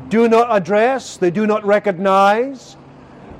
[0.09, 2.78] do not address, they do not recognize.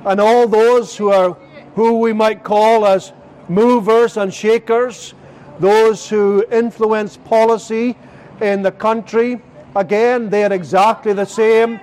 [0.06, 1.38] And all those who are
[1.76, 3.12] who we might call as
[3.50, 5.14] movers and shakers,
[5.60, 7.96] those who influence policy
[8.42, 9.42] in the country,
[9.76, 11.80] again, they are exactly the same.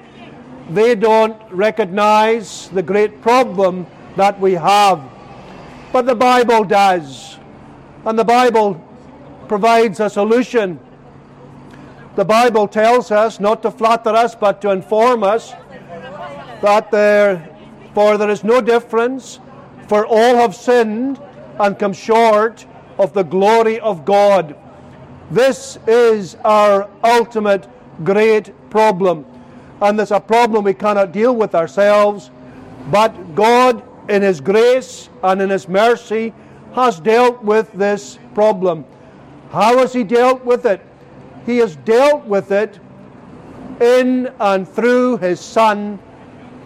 [0.70, 5.00] They don't recognize the great problem that we have.
[5.92, 7.38] But the Bible does.
[8.04, 8.82] And the Bible
[9.48, 10.78] provides a solution.
[12.16, 15.52] The Bible tells us not to flatter us, but to inform us
[16.60, 17.56] that there,
[17.94, 19.40] for there is no difference,
[19.88, 21.20] for all have sinned
[21.58, 22.66] and come short
[23.02, 24.56] of the glory of God.
[25.30, 27.68] This is our ultimate
[28.04, 29.26] great problem.
[29.80, 32.30] And it's a problem we cannot deal with ourselves,
[32.90, 36.32] but God, in His grace and in His mercy,
[36.74, 38.84] has dealt with this problem.
[39.50, 40.80] How has He dealt with it?
[41.44, 42.78] He has dealt with it
[43.80, 45.98] in and through His Son,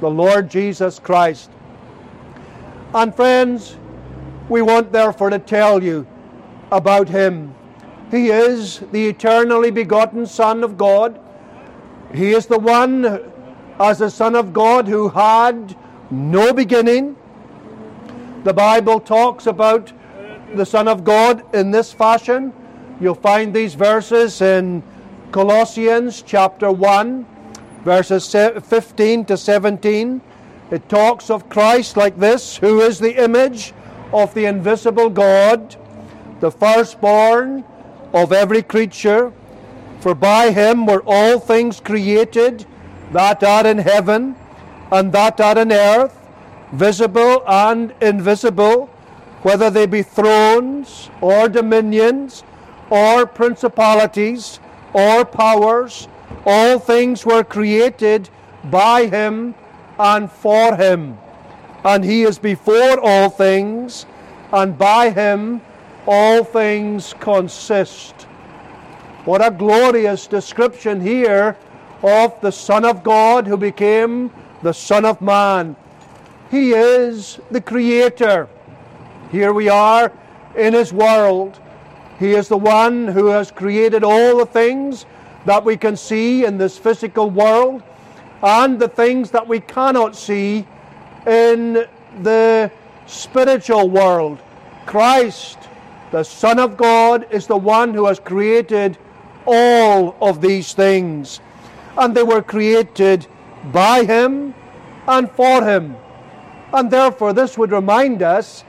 [0.01, 1.51] the Lord Jesus Christ.
[2.95, 3.77] And friends,
[4.49, 6.07] we want therefore to tell you
[6.71, 7.55] about Him.
[8.11, 11.21] He is the eternally begotten Son of God.
[12.15, 13.21] He is the one,
[13.81, 15.77] as the Son of God, who had
[16.11, 17.17] no beginning.
[18.45, 19.93] The Bible talks about
[20.55, 22.53] the Son of God in this fashion.
[23.01, 24.83] You'll find these verses in
[25.33, 27.27] Colossians chapter 1,
[27.85, 30.21] verses 15 to 17.
[30.71, 33.75] It talks of Christ like this, who is the image
[34.13, 35.77] of the invisible God,
[36.41, 37.65] the firstborn
[38.13, 39.33] of every creature.
[40.01, 42.67] For by him were all things created
[43.13, 44.37] that are in heaven
[44.91, 46.17] and that are in earth,
[46.73, 48.87] visible and invisible,
[49.43, 52.45] whether they be thrones or dominions
[52.91, 54.61] or principalities
[54.93, 56.09] or powers,
[56.45, 58.29] all things were created
[58.65, 59.55] by him
[59.99, 61.19] and for him.
[61.85, 64.07] And he is before all things,
[64.53, 65.61] and by him
[66.07, 68.23] all things consist.
[69.25, 71.57] What a glorious description here
[72.03, 74.31] of the Son of God who became
[74.63, 75.77] the Son of Man.
[76.51, 78.49] He is the Creator.
[79.33, 80.13] Here we are
[80.57, 81.59] in His world.
[82.19, 85.05] He is the one who has created all the things
[85.45, 87.83] that we can see in this physical world
[88.43, 90.67] and the things that we cannot see
[91.27, 91.87] in
[92.23, 92.71] the
[93.07, 94.39] spiritual world.
[94.87, 95.56] Christ,
[96.11, 98.99] the Son of God, is the one who has created
[99.47, 101.41] all of these things.
[101.97, 103.27] And they were created
[103.73, 104.55] by Him
[105.07, 105.97] and for Him.
[106.73, 108.65] And therefore, this would remind us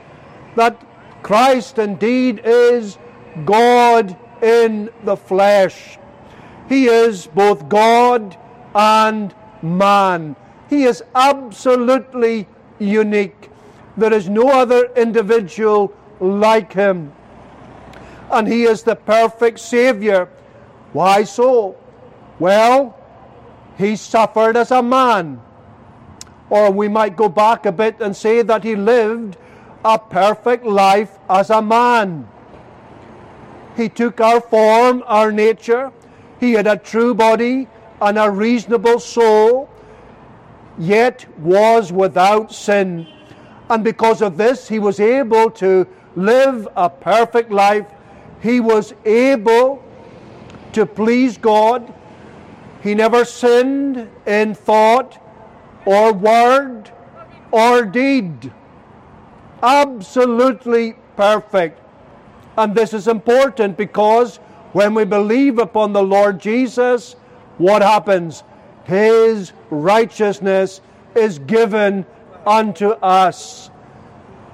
[0.56, 0.80] that
[1.22, 2.98] Christ indeed is
[3.44, 5.98] God in the flesh.
[6.68, 8.36] He is both God
[8.74, 10.36] and man.
[10.68, 12.46] He is absolutely
[12.78, 13.50] unique.
[13.96, 17.12] There is no other individual like him.
[18.30, 20.28] And he is the perfect Savior.
[20.92, 21.76] Why so?
[22.38, 22.98] Well,
[23.76, 25.40] he suffered as a man.
[26.50, 29.36] Or we might go back a bit and say that he lived
[29.84, 32.28] a perfect life as a man.
[33.76, 35.92] He took our form, our nature.
[36.40, 37.68] He had a true body
[38.00, 39.70] and a reasonable soul,
[40.78, 43.06] yet was without sin.
[43.70, 47.86] And because of this, he was able to live a perfect life.
[48.42, 49.82] He was able
[50.72, 51.92] to please God.
[52.82, 55.20] He never sinned in thought
[55.84, 56.90] or word
[57.50, 58.52] or deed.
[59.62, 61.80] Absolutely perfect.
[62.56, 64.36] And this is important because
[64.72, 67.14] when we believe upon the Lord Jesus,
[67.56, 68.44] what happens?
[68.84, 70.80] His righteousness
[71.14, 72.06] is given
[72.46, 73.70] unto us.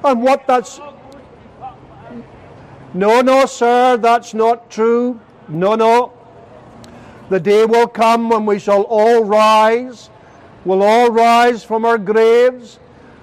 [0.03, 0.81] And what that's.
[2.95, 5.21] No, no, sir, that's not true.
[5.49, 6.13] No, no.
[7.29, 10.11] The day will come when we shall all rise.
[10.65, 12.79] We'll all rise from our graves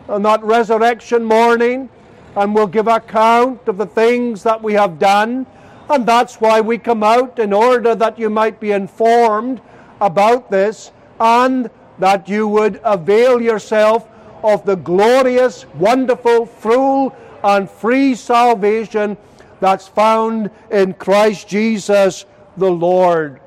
[0.09, 1.89] on that resurrection morning
[2.35, 5.45] and we'll give account of the things that we have done.
[5.89, 9.61] And that's why we come out in order that you might be informed
[10.01, 14.05] about this and that you would avail yourself
[14.43, 19.15] of the glorious, wonderful, full, and free salvation
[19.61, 22.25] that's found in Christ Jesus
[22.57, 23.39] the Lord.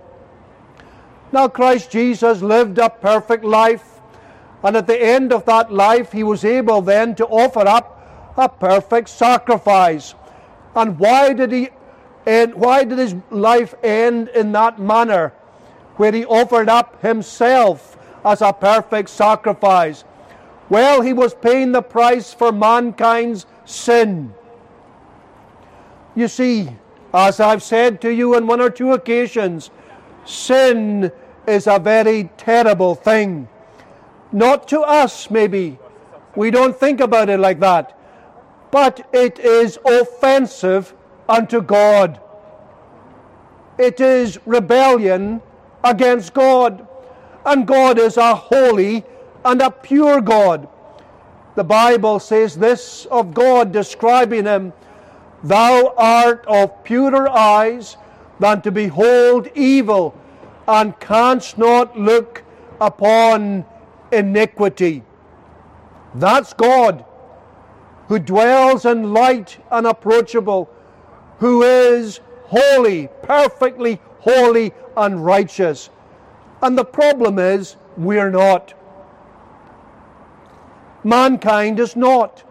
[1.30, 4.00] Now, Christ Jesus lived a perfect life,
[4.62, 8.48] and at the end of that life, he was able then to offer up a
[8.48, 10.14] perfect sacrifice.
[10.74, 11.68] And why did he
[12.26, 15.34] And why did his life end in that manner,
[15.96, 20.04] where he offered up himself as a perfect sacrifice?
[20.70, 24.32] Well, he was paying the price for mankind's sin.
[26.14, 26.68] You see,
[27.12, 29.70] as I've said to you on one or two occasions,
[30.24, 31.10] sin
[31.46, 33.48] is a very terrible thing.
[34.32, 35.78] Not to us, maybe.
[36.34, 37.96] We don't think about it like that.
[38.70, 40.94] But it is offensive
[41.28, 42.20] unto God.
[43.78, 45.40] It is rebellion
[45.84, 46.86] against God.
[47.46, 49.04] And God is a holy
[49.44, 50.68] and a pure God.
[51.54, 54.72] The Bible says this of God, describing him
[55.44, 57.98] Thou art of purer eyes
[58.40, 60.18] than to behold evil,
[60.66, 62.42] and canst not look
[62.80, 63.66] upon
[64.10, 65.02] iniquity.
[66.14, 67.04] That's God,
[68.08, 70.70] who dwells in light unapproachable,
[71.38, 75.90] who is holy, perfectly holy and righteous.
[76.62, 78.72] And the problem is, we're not.
[81.04, 82.42] Mankind is not.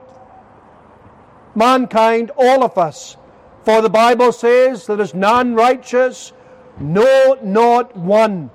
[1.56, 3.18] Mankind, all of us.
[3.64, 6.34] For the Bible says there is none righteous,
[6.80, 8.50] no, not one.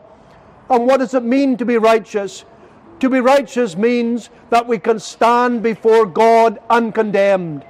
[0.68, 2.44] And what does it mean to be righteous?
[3.00, 7.64] To be righteous means that we can stand before God uncondemned.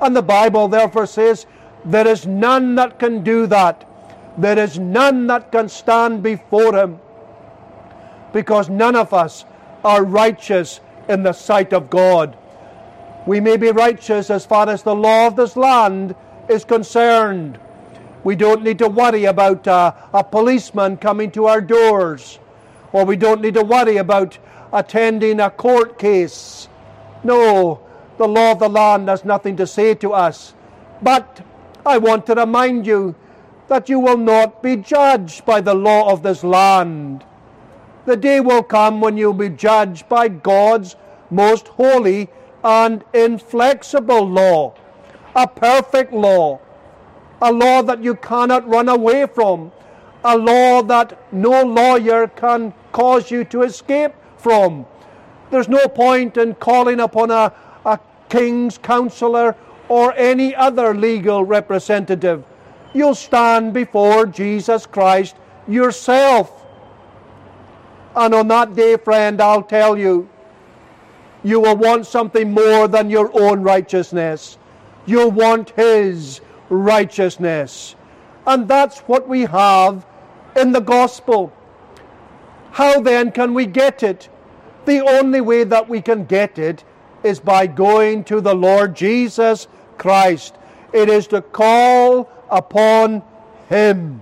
[0.00, 1.46] And the Bible therefore says,
[1.84, 3.88] There is none that can do that.
[4.36, 7.00] There is none that can stand before Him.
[8.32, 9.46] Because none of us
[9.82, 12.36] are righteous in the sight of God.
[13.26, 16.14] We may be righteous as far as the law of this land
[16.48, 17.58] is concerned.
[18.22, 22.38] We don't need to worry about uh, a policeman coming to our doors,
[22.92, 24.38] or we don't need to worry about
[24.72, 26.68] attending a court case.
[27.24, 27.80] No,
[28.16, 30.54] the law of the land has nothing to say to us.
[31.02, 31.44] But
[31.84, 33.16] I want to remind you
[33.68, 37.24] that you will not be judged by the law of this land.
[38.04, 40.94] The day will come when you'll be judged by God's
[41.30, 42.28] most holy
[42.66, 44.74] and inflexible law,
[45.36, 46.58] a perfect law,
[47.40, 49.70] a law that you cannot run away from,
[50.24, 54.84] a law that no lawyer can cause you to escape from.
[55.52, 57.52] There's no point in calling upon a,
[57.84, 59.54] a king's counselor
[59.88, 62.42] or any other legal representative.
[62.92, 65.36] You'll stand before Jesus Christ
[65.68, 66.66] yourself.
[68.16, 70.28] And on that day, friend, I'll tell you,
[71.46, 74.58] you will want something more than your own righteousness.
[75.06, 76.40] You'll want His
[76.70, 77.94] righteousness.
[78.48, 80.04] And that's what we have
[80.56, 81.52] in the gospel.
[82.72, 84.28] How then can we get it?
[84.86, 86.82] The only way that we can get it
[87.22, 89.68] is by going to the Lord Jesus
[89.98, 90.56] Christ.
[90.92, 93.22] It is to call upon
[93.68, 94.20] Him.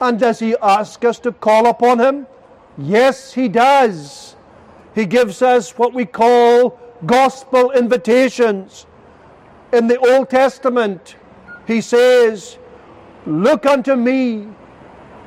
[0.00, 2.26] And does He ask us to call upon Him?
[2.78, 4.35] Yes, He does.
[4.96, 8.86] He gives us what we call gospel invitations.
[9.72, 11.16] In the Old Testament,
[11.66, 12.58] He says,
[13.26, 14.48] Look unto me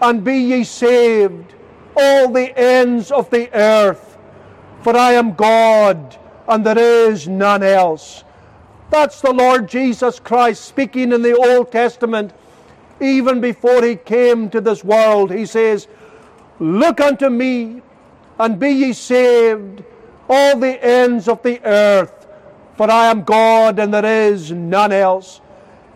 [0.01, 1.53] and be ye saved
[1.95, 4.17] all the ends of the earth,
[4.81, 6.17] for I am God
[6.47, 8.23] and there is none else.
[8.89, 12.33] That's the Lord Jesus Christ speaking in the Old Testament.
[12.99, 15.87] Even before he came to this world, he says,
[16.59, 17.83] Look unto me
[18.39, 19.83] and be ye saved,
[20.29, 22.27] all the ends of the earth,
[22.77, 25.41] for I am God and there is none else.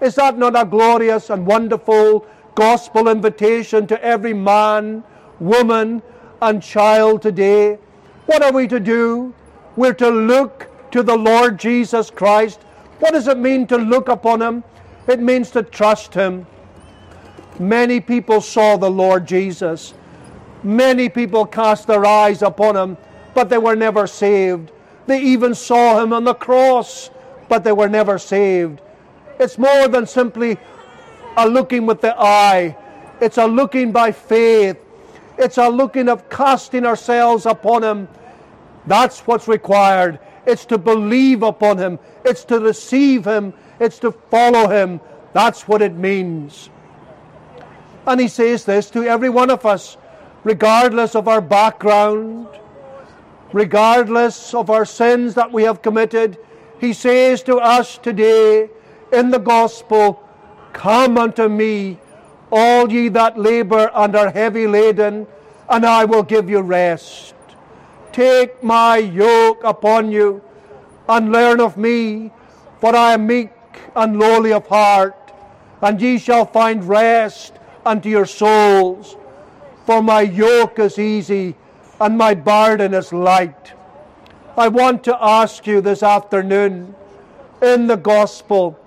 [0.01, 5.03] Is that not a glorious and wonderful gospel invitation to every man
[5.39, 6.01] woman,
[6.41, 7.77] and child today.
[8.25, 9.33] What are we to do?
[9.75, 12.61] We're to look to the Lord Jesus Christ.
[12.99, 14.63] What does it mean to look upon Him?
[15.07, 16.45] It means to trust Him.
[17.59, 19.93] Many people saw the Lord Jesus.
[20.63, 22.97] Many people cast their eyes upon Him,
[23.33, 24.71] but they were never saved.
[25.07, 27.09] They even saw Him on the cross,
[27.49, 28.81] but they were never saved.
[29.39, 30.57] It's more than simply
[31.35, 32.77] a looking with the eye,
[33.19, 34.77] it's a looking by faith.
[35.37, 38.07] It's a looking of casting ourselves upon Him.
[38.85, 40.19] That's what's required.
[40.45, 41.99] It's to believe upon Him.
[42.25, 43.53] It's to receive Him.
[43.79, 44.99] It's to follow Him.
[45.33, 46.69] That's what it means.
[48.05, 49.97] And He says this to every one of us,
[50.43, 52.47] regardless of our background,
[53.53, 56.37] regardless of our sins that we have committed.
[56.79, 58.69] He says to us today
[59.11, 60.21] in the gospel,
[60.73, 61.99] Come unto me,
[62.51, 65.27] all ye that labor and are heavy laden,
[65.69, 67.35] and I will give you rest.
[68.11, 70.41] Take my yoke upon you,
[71.07, 72.31] and learn of me,
[72.81, 73.51] for I am meek
[73.95, 75.31] and lowly of heart,
[75.81, 77.53] and ye shall find rest
[77.85, 79.15] unto your souls.
[79.85, 81.55] For my yoke is easy
[81.99, 83.73] and my burden is light.
[84.55, 86.95] I want to ask you this afternoon
[87.61, 88.79] in the gospel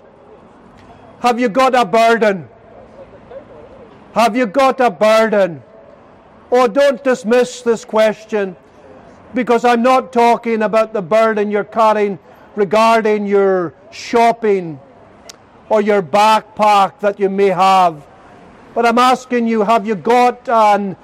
[1.19, 2.47] have you got a burden?
[4.13, 5.63] Have you got a burden?
[6.51, 8.55] Oh, don't dismiss this question
[9.33, 12.19] because I'm not talking about the burden you're carrying
[12.55, 14.79] regarding your shopping
[15.69, 18.05] or your backpack that you may have.
[18.77, 20.97] But I'm asking you, have you got an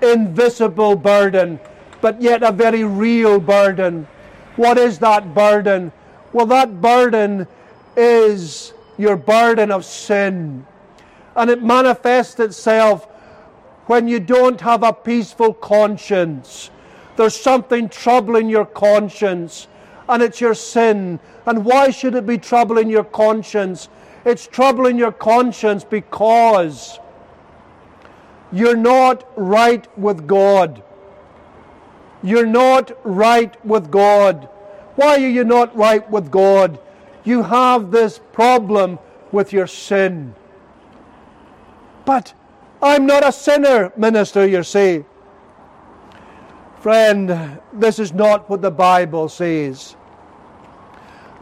[0.00, 1.60] invisible burden,
[2.00, 4.08] but yet a very real burden?
[4.56, 5.92] What is that burden?
[6.32, 7.46] Well, that burden
[7.98, 10.64] is your burden of sin.
[11.36, 13.04] And it manifests itself
[13.88, 16.70] when you don't have a peaceful conscience.
[17.16, 19.68] There's something troubling your conscience,
[20.08, 21.20] and it's your sin.
[21.44, 23.90] And why should it be troubling your conscience?
[24.24, 26.98] It's troubling your conscience because
[28.52, 30.82] you're not right with God.
[32.22, 34.48] You're not right with God.
[34.96, 36.80] Why are you not right with God?
[37.24, 38.98] You have this problem
[39.30, 40.34] with your sin.
[42.04, 42.32] But
[42.82, 45.04] I'm not a sinner, minister, you say.
[46.80, 49.94] Friend, this is not what the Bible says.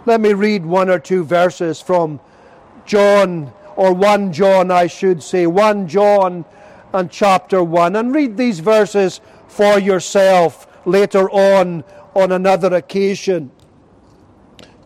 [0.06, 2.20] Let me read one or two verses from
[2.84, 6.44] John, or 1 John, I should say, 1 John
[6.96, 11.84] and chapter 1, and read these verses for yourself later on
[12.14, 13.50] on another occasion.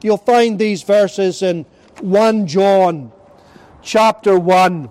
[0.03, 1.65] You'll find these verses in
[2.01, 3.13] 1 John
[3.83, 4.91] chapter 1.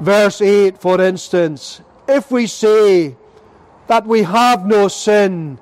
[0.00, 3.16] Verse 8, for instance, if we say
[3.86, 5.58] that we have no sin,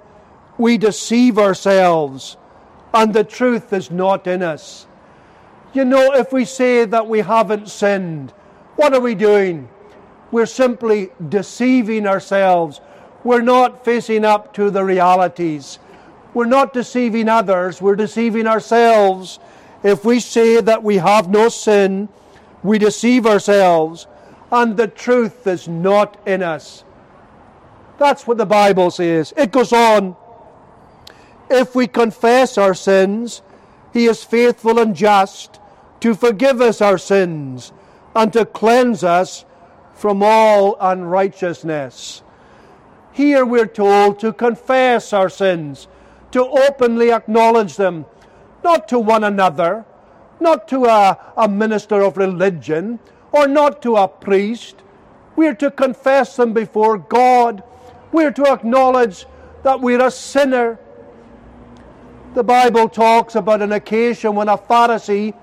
[0.59, 2.37] we deceive ourselves
[2.95, 4.87] and the truth is not in us.
[5.75, 8.33] You know, if we say that we haven't sinned,
[8.77, 9.69] what are we doing?
[10.31, 12.81] We're simply deceiving ourselves.
[13.25, 15.79] We're not facing up to the realities.
[16.35, 19.39] We're not deceiving others, we're deceiving ourselves.
[19.83, 22.09] If we say that we have no sin,
[22.63, 24.07] we deceive ourselves,
[24.51, 26.85] and the truth is not in us.
[27.99, 29.35] That's what the Bible says.
[29.37, 30.17] It goes on.
[31.51, 33.43] If we confess our sins,
[33.93, 35.61] He is faithful and just
[36.03, 37.73] to forgive us our sins
[38.15, 39.45] and to cleanse us
[39.95, 42.23] from all unrighteousness.
[43.13, 45.87] Here we're told to confess our sins,
[46.33, 48.07] to openly acknowledge them,
[48.65, 49.85] not to one another,
[50.41, 52.99] not to a, a minister of religion,
[53.31, 54.83] or not to a priest.
[55.37, 57.63] We're to confess them before God.
[58.11, 59.27] We're to acknowledge
[59.63, 60.81] that we're a sinner
[62.35, 65.35] the Bible talks about an occasion when a Pharisee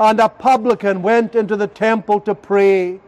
[0.00, 3.00] and a publican went into the temple to pray.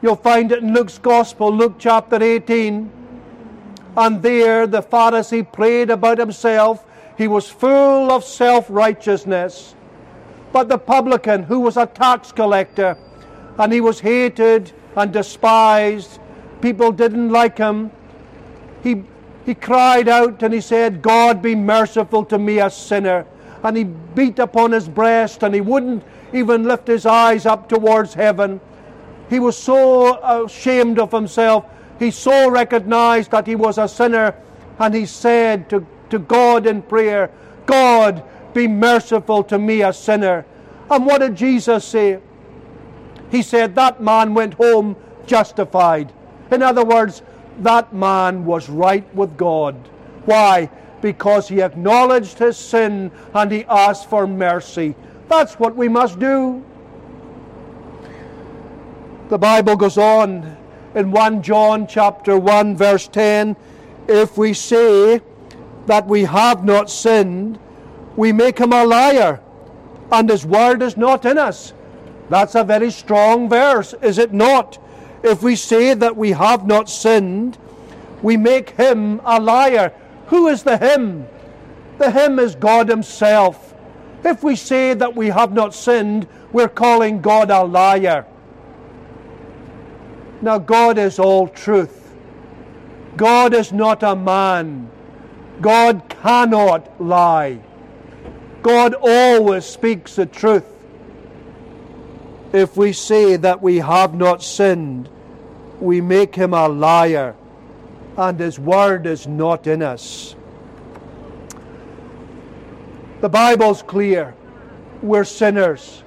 [0.00, 2.90] You'll find it in Luke's Gospel, Luke chapter 18.
[3.96, 6.84] And there the Pharisee prayed about himself.
[7.18, 9.74] He was full of self righteousness.
[10.52, 12.96] But the publican, who was a tax collector,
[13.58, 16.18] and he was hated and despised,
[16.60, 17.90] people didn't like him.
[18.82, 19.04] He
[19.44, 23.26] he cried out and he said, God be merciful to me, a sinner.
[23.62, 26.02] And he beat upon his breast and he wouldn't
[26.32, 28.60] even lift his eyes up towards heaven.
[29.30, 31.64] He was so ashamed of himself.
[31.98, 34.34] He so recognized that he was a sinner.
[34.78, 37.30] And he said to, to God in prayer,
[37.66, 40.44] God, be merciful to me, a sinner.
[40.90, 42.20] And what did Jesus say?
[43.30, 44.96] He said, That man went home
[45.26, 46.12] justified.
[46.50, 47.22] In other words,
[47.60, 49.74] that man was right with God.
[50.24, 50.70] Why?
[51.02, 54.94] Because he acknowledged his sin and he asked for mercy.
[55.28, 56.64] That's what we must do.
[59.28, 60.56] The Bible goes on
[60.94, 63.56] in 1 John chapter 1 verse 10,
[64.08, 65.20] if we say
[65.86, 67.58] that we have not sinned,
[68.16, 69.40] we make him a liar,
[70.10, 71.72] and his word is not in us.
[72.28, 74.78] That's a very strong verse, is it not?
[75.22, 77.58] If we say that we have not sinned,
[78.22, 79.92] we make him a liar.
[80.32, 81.26] Who is the him?
[81.98, 83.74] The him is God Himself.
[84.24, 88.24] If we say that we have not sinned, we're calling God a liar.
[90.40, 92.14] Now, God is all truth.
[93.14, 94.90] God is not a man.
[95.60, 97.60] God cannot lie.
[98.62, 100.64] God always speaks the truth.
[102.54, 105.10] If we say that we have not sinned,
[105.78, 107.36] we make him a liar,
[108.16, 110.36] and his word is not in us.
[113.20, 114.34] The Bible's clear.
[115.00, 116.02] we're sinners.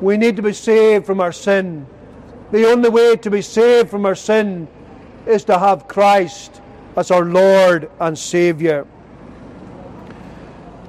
[0.00, 1.86] We need to be saved from our sin.
[2.52, 4.68] The only way to be saved from our sin
[5.26, 6.60] is to have Christ
[6.96, 8.86] as our Lord and Saviour.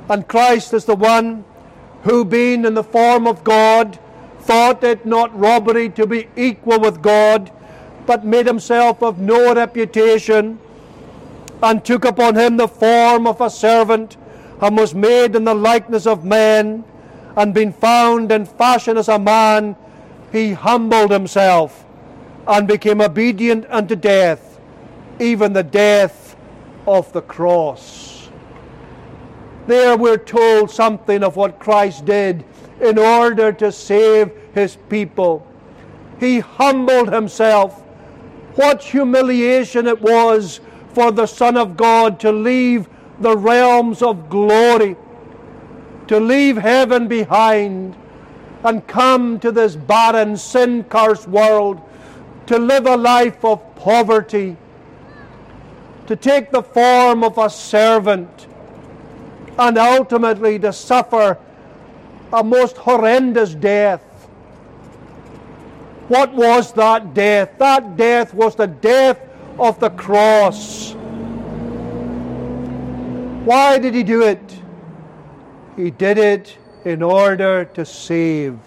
[0.10, 1.44] And Christ is the one
[2.04, 4.00] who, being in the form of God,
[4.40, 7.52] thought it not robbery to be equal with God,
[8.10, 10.58] but made himself of no reputation,
[11.62, 14.18] and took upon him the form of a servant,
[14.62, 16.84] and was made in the likeness of men,
[17.36, 19.76] and being found in fashion as a man,
[20.32, 21.86] he humbled himself,
[22.48, 24.60] and became obedient unto death,
[25.20, 26.36] even the death
[26.88, 28.28] of the cross.
[29.68, 32.44] There we're told something of what Christ did
[32.82, 35.46] in order to save his people.
[36.20, 37.84] He humbled himself.
[38.60, 42.90] What humiliation it was for the Son of God to leave
[43.22, 44.98] the realms of glory,
[46.08, 47.96] to leave heaven behind,
[48.66, 51.80] and come to this barren, sin cursed world,
[52.48, 54.58] to live a life of poverty,
[56.08, 58.48] to take the form of a servant,
[59.58, 61.38] and ultimately to suffer
[62.34, 64.04] a most horrendous death.
[66.10, 67.52] What was that death?
[67.60, 69.22] That death was the death
[69.60, 70.94] of the cross.
[73.46, 74.62] Why did he do it?
[75.78, 78.58] He did it in order to save.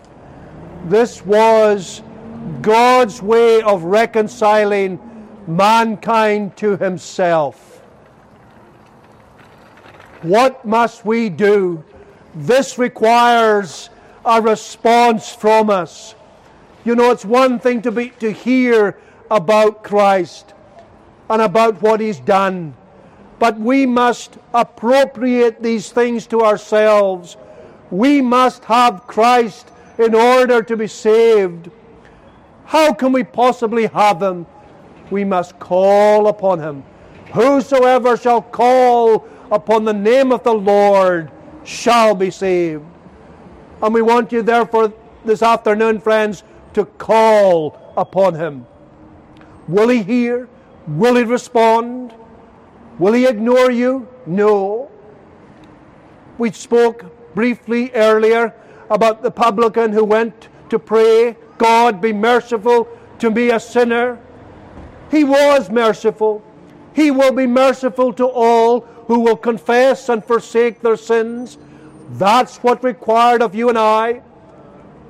[0.84, 2.02] This was
[2.60, 5.00] God's way of reconciling
[5.48, 7.80] mankind to himself.
[10.22, 11.82] What must we do?
[12.36, 13.90] This requires
[14.24, 16.14] a response from us.
[16.84, 18.98] You know, it's one thing to be to hear
[19.30, 20.52] about Christ
[21.30, 22.74] and about what he's done,
[23.38, 27.36] but we must appropriate these things to ourselves.
[27.90, 31.70] We must have Christ in order to be saved.
[32.64, 34.46] How can we possibly have him?
[35.10, 36.84] We must call upon him.
[37.32, 41.30] Whosoever shall call upon the name of the Lord
[41.64, 42.84] shall be saved.
[43.82, 44.92] And we want you, therefore,
[45.24, 46.42] this afternoon, friends,
[46.74, 48.66] to call upon Him.
[49.68, 50.48] Will He hear?
[50.86, 52.14] Will He respond?
[52.98, 54.08] Will He ignore you?
[54.26, 54.90] No.
[56.38, 58.54] We spoke briefly earlier
[58.90, 64.18] about the publican who went to pray, God, be merciful to me, a sinner.
[65.10, 66.42] He was merciful.
[66.94, 71.58] He will be merciful to all who will confess and forsake their sins.
[72.10, 74.22] That's what required of you and I.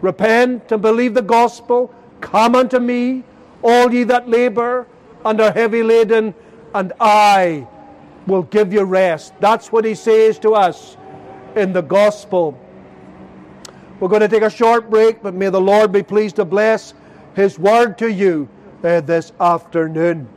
[0.02, 1.94] Repent and believe the gospel.
[2.20, 3.24] Come unto me,
[3.62, 4.86] all ye that labor
[5.24, 6.34] and are heavy laden,
[6.74, 7.66] and I
[8.26, 9.32] will give you rest.
[9.40, 10.96] That's what he says to us
[11.56, 12.58] in the gospel.
[14.00, 16.94] We're going to take a short break, but may the Lord be pleased to bless
[17.34, 18.48] his word to you
[18.82, 20.28] uh, this afternoon.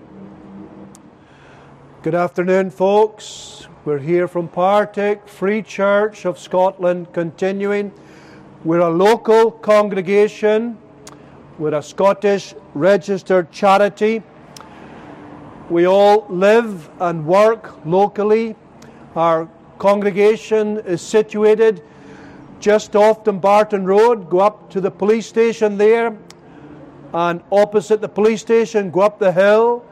[2.03, 3.68] Good afternoon, folks.
[3.84, 7.91] We're here from Partick Free Church of Scotland, continuing.
[8.66, 10.80] We're a local congregation.
[11.59, 14.24] We're a Scottish registered charity.
[15.70, 18.55] We all live and work locally.
[19.16, 19.47] Our
[19.78, 21.84] congregation is situated
[22.59, 24.32] just off Dumbarton Road.
[24.32, 26.18] Go up to the police station there,
[27.13, 29.86] and opposite the police station, go up the hill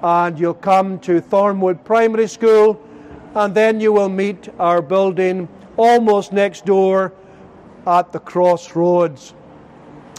[0.00, 2.80] and you'll come to Thornwood Primary School,
[3.34, 7.12] and then you will meet our building almost next door
[7.86, 9.34] at the crossroads.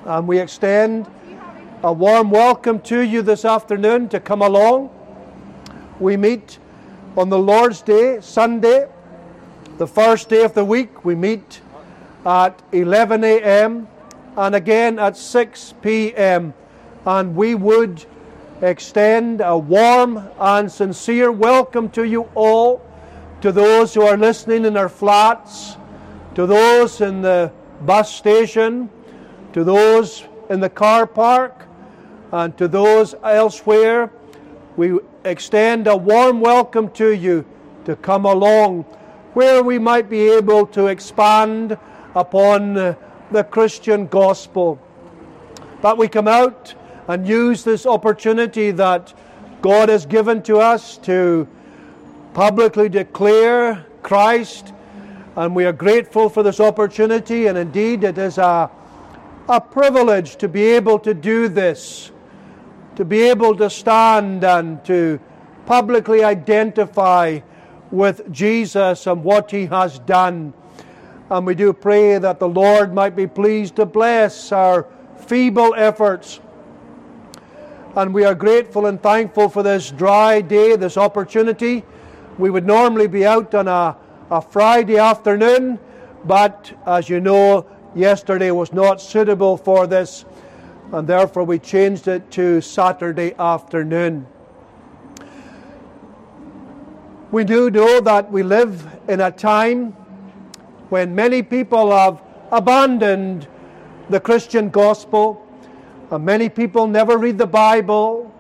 [0.06, 1.08] And we extend
[1.82, 4.90] a warm welcome to you this afternoon to come along.
[6.00, 6.60] We meet
[7.16, 8.88] on the Lord's Day, Sunday,
[9.78, 11.06] the first day of the week.
[11.06, 11.62] We meet
[12.26, 13.88] at 11 a.m.
[14.36, 16.54] and again at 6 p.m.
[17.06, 18.06] And we would
[18.62, 22.82] extend a warm and sincere welcome to you all,
[23.42, 25.78] to those who are listening in their flats,
[26.36, 28.90] to those in the bus station,
[29.54, 31.66] to those in the car park,
[32.32, 34.12] and to those elsewhere.
[34.76, 37.46] We extend a warm welcome to you
[37.86, 38.84] to come along
[39.34, 41.78] where we might be able to expand
[42.16, 42.96] upon uh,
[43.32, 44.80] the Christian gospel.
[45.82, 46.76] But we come out
[47.08, 49.14] and use this opportunity that
[49.62, 51.48] God has given to us to
[52.34, 54.74] publicly declare Christ.
[55.36, 58.70] And we are grateful for this opportunity, and indeed, it is a,
[59.50, 62.12] a privilege to be able to do this,
[62.98, 65.20] to be able to stand and to
[65.66, 67.40] publicly identify
[67.90, 70.54] with Jesus and what he has done.
[71.32, 74.86] And we do pray that the Lord might be pleased to bless our
[75.18, 76.42] feeble efforts.
[77.96, 81.84] And we are grateful and thankful for this dry day, this opportunity.
[82.38, 83.96] We would normally be out on a,
[84.32, 85.80] a Friday afternoon,
[86.26, 87.66] but as you know,
[87.96, 90.26] yesterday was not suitable for this,
[90.92, 94.26] and therefore we changed it to Saturday afternoon.
[97.32, 99.92] We do know that we live in a time
[100.90, 102.22] when many people have
[102.52, 103.48] abandoned
[104.10, 105.46] the Christian gospel,
[106.12, 108.32] and many people never read the Bible,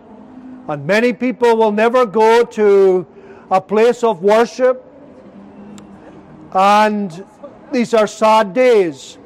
[0.67, 3.07] and many people will never go to
[3.49, 4.86] a place of worship.
[6.53, 7.25] And
[7.71, 9.17] these are sad days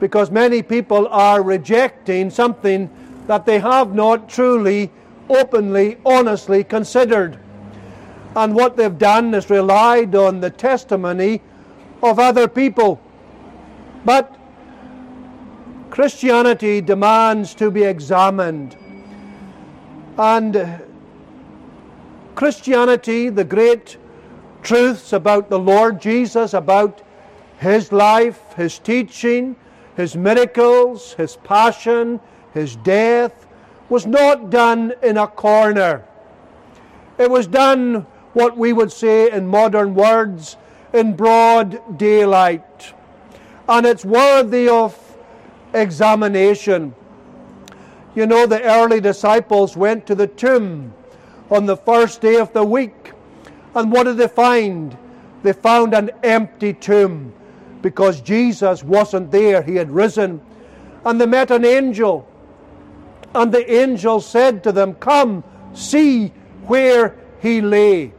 [0.00, 2.90] because many people are rejecting something
[3.26, 4.90] that they have not truly,
[5.28, 7.38] openly, honestly considered.
[8.36, 11.40] And what they've done is relied on the testimony
[12.02, 13.00] of other people.
[14.04, 14.36] But
[15.90, 18.76] Christianity demands to be examined.
[20.18, 20.82] And
[22.34, 23.96] Christianity, the great
[24.64, 27.02] truths about the Lord Jesus, about
[27.58, 29.54] his life, his teaching,
[29.96, 32.18] his miracles, his passion,
[32.52, 33.46] his death,
[33.88, 36.04] was not done in a corner.
[37.18, 40.56] It was done what we would say in modern words
[40.92, 42.92] in broad daylight.
[43.68, 44.98] And it's worthy of
[45.72, 46.94] examination.
[48.14, 50.92] You know, the early disciples went to the tomb
[51.50, 53.13] on the first day of the week.
[53.74, 54.96] And what did they find?
[55.42, 57.32] They found an empty tomb
[57.82, 59.62] because Jesus wasn't there.
[59.62, 60.40] He had risen.
[61.04, 62.28] And they met an angel.
[63.34, 65.44] And the angel said to them, Come,
[65.74, 66.28] see
[66.66, 68.12] where he lay.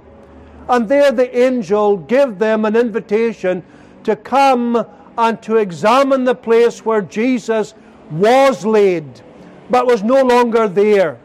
[0.68, 3.64] And there the angel gave them an invitation
[4.04, 4.86] to come
[5.18, 7.74] and to examine the place where Jesus
[8.12, 9.22] was laid,
[9.70, 11.20] but was no longer there.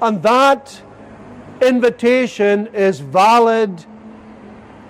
[0.00, 0.80] And that
[1.62, 3.84] invitation is valid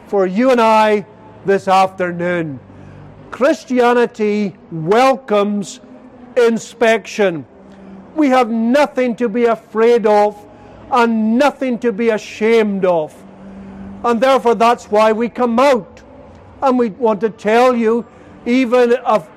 [0.07, 1.07] for you and I
[1.45, 2.61] this afternoon.
[3.31, 5.81] Christianity welcomes
[6.37, 7.47] inspection.
[8.14, 10.47] We have nothing to be afraid of
[10.91, 13.14] and nothing to be ashamed of.
[14.05, 16.03] And therefore, that's why we come out.
[16.62, 18.07] And we want to tell you,
[18.47, 18.97] even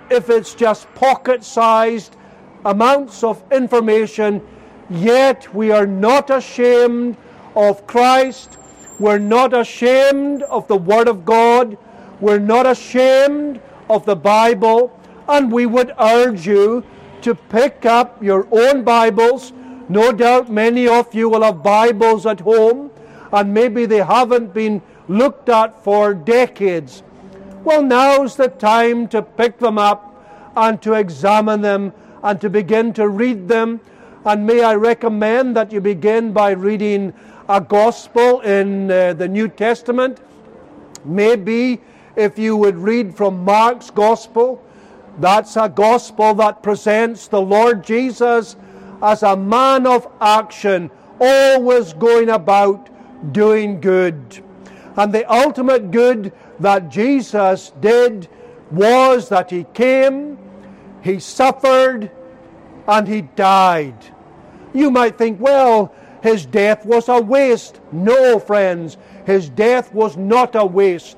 [0.09, 2.15] if, it's just pocket sized
[2.65, 4.41] amounts of information,
[4.91, 7.17] yet we are not ashamed
[7.55, 8.57] of Christ.
[8.99, 11.77] We're not ashamed of the Word of God.
[12.19, 14.97] We're not ashamed of the Bible.
[15.27, 16.83] And we would urge you
[17.21, 19.53] to pick up your own Bibles.
[19.89, 22.91] No doubt many of you will have Bibles at home
[23.31, 27.03] and maybe they haven't been looked at for decades.
[27.63, 30.07] Well, now's the time to pick them up
[30.55, 33.79] and to examine them and to begin to read them.
[34.23, 37.11] And may I recommend that you begin by reading
[37.49, 40.21] a gospel in uh, the New Testament.
[41.03, 41.81] Maybe
[42.15, 44.63] if you would read from Mark's gospel,
[45.19, 48.55] that's a gospel that presents the Lord Jesus
[49.01, 52.89] as a man of action, always going about
[53.33, 54.43] doing good.
[54.97, 58.29] And the ultimate good that Jesus did
[58.69, 60.37] was that he came,
[61.01, 62.11] he suffered,
[62.91, 63.95] and he died.
[64.73, 67.79] You might think, well, his death was a waste.
[67.93, 71.17] No, friends, his death was not a waste.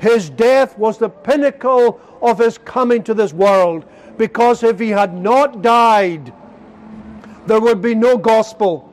[0.00, 3.84] His death was the pinnacle of his coming to this world
[4.16, 6.32] because if he had not died,
[7.46, 8.90] there would be no gospel,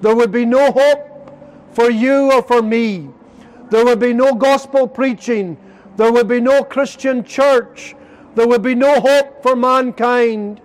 [0.00, 1.34] there would be no hope
[1.72, 3.08] for you or for me.
[3.70, 5.56] There would be no gospel preaching.
[5.96, 7.96] There would be no Christian church.
[8.34, 10.60] There would be no hope for mankind.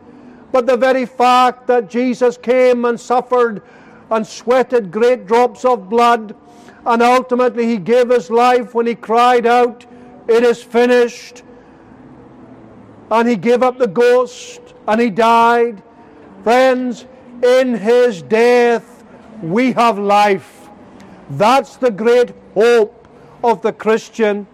[0.51, 3.61] But the very fact that Jesus came and suffered
[4.09, 6.35] and sweated great drops of blood,
[6.85, 9.85] and ultimately he gave his life when he cried out,
[10.27, 11.43] It is finished.
[13.11, 15.81] And he gave up the ghost and he died.
[16.43, 17.05] Friends,
[17.43, 19.03] in his death
[19.41, 20.69] we have life.
[21.31, 23.07] That's the great hope
[23.43, 24.47] of the Christian.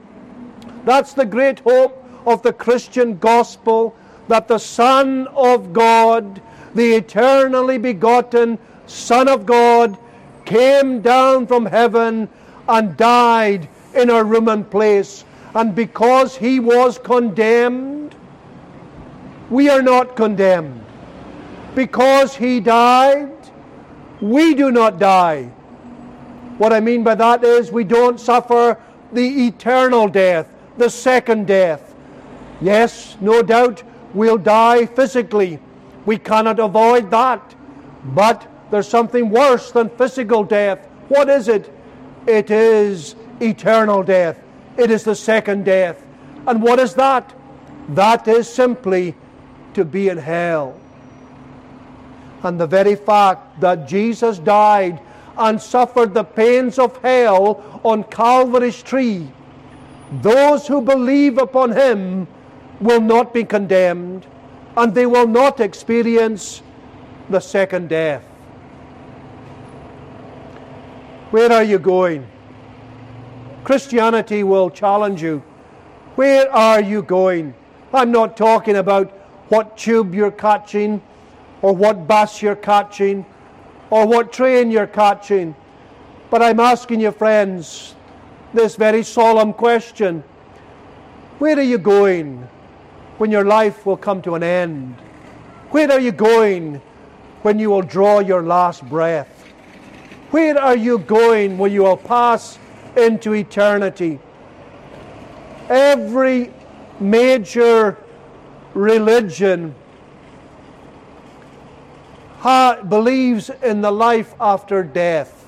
[0.86, 3.96] That's the great hope of the Christian gospel
[4.28, 6.42] that the Son of God,
[6.76, 8.58] the eternally begotten
[8.88, 9.98] Son of God,
[10.46, 12.30] came down from heaven
[12.68, 15.26] and died in a Roman place.
[15.56, 18.16] And because he was condemned,
[19.50, 20.84] we are not condemned.
[21.76, 23.32] Because he died,
[24.22, 25.44] we do not die.
[26.58, 28.80] What I mean by that is we don't suffer
[29.12, 30.48] the eternal death,
[30.78, 31.94] the second death.
[32.62, 33.84] Yes, no doubt
[34.14, 35.60] we'll die physically.
[36.06, 37.56] We cannot avoid that.
[38.04, 40.86] But there's something worse than physical death.
[41.08, 41.72] What is it?
[42.28, 44.40] It is eternal death.
[44.78, 46.04] It is the second death.
[46.48, 47.34] And what is that?
[47.90, 49.16] That is simply
[49.74, 50.80] to be in hell.
[52.44, 55.00] And the very fact that Jesus died
[55.38, 59.28] and suffered the pains of hell on Calvary's tree,
[60.22, 62.28] those who believe upon him
[62.84, 64.26] will not be condemned
[64.76, 66.62] and they will not experience
[67.30, 68.24] the second death.
[71.32, 72.28] Where are you going?
[73.64, 75.40] Christianity will challenge you.
[76.16, 77.54] Where are you going?
[77.94, 79.12] I'm not talking about
[79.50, 81.02] what tube you're catching,
[81.62, 83.26] or what bus you're catching,
[83.90, 85.56] or what train you're catching.
[86.30, 87.96] But I'm asking you, friends,
[88.54, 90.24] this very solemn question
[91.40, 92.48] Where are you going
[93.18, 94.96] when your life will come to an end?
[95.70, 96.82] Where are you going
[97.42, 99.30] when you will draw your last breath?
[100.32, 102.58] Where are you going when you will pass
[102.98, 104.20] into eternity?
[105.70, 106.52] Every
[107.00, 107.98] major
[108.74, 109.76] religion
[112.44, 115.46] believes in the life after death.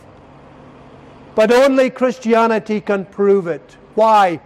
[1.34, 3.76] But only Christianity can prove it.
[3.96, 4.40] Why?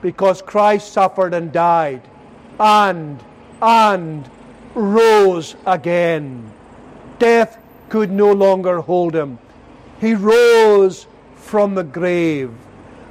[0.00, 2.08] Because Christ suffered and died
[2.58, 3.22] and,
[3.60, 4.30] and
[4.74, 6.50] rose again.
[7.18, 9.38] Death could no longer hold him.
[10.00, 12.52] He rose from the grave.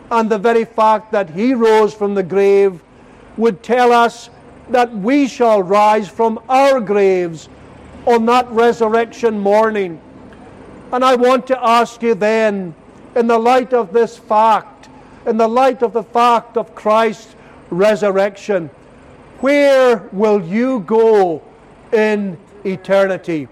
[0.10, 2.82] And the very fact that he rose from the grave
[3.38, 4.30] would tell us
[4.70, 7.48] that we shall rise from our graves
[8.06, 10.02] on that resurrection morning.
[10.92, 12.76] And I want to ask you then,
[13.16, 14.90] in the light of this fact,
[15.26, 17.36] in the light of the fact of Christ's
[17.70, 18.70] resurrection,
[19.42, 21.42] where will you go
[21.92, 23.48] in eternity?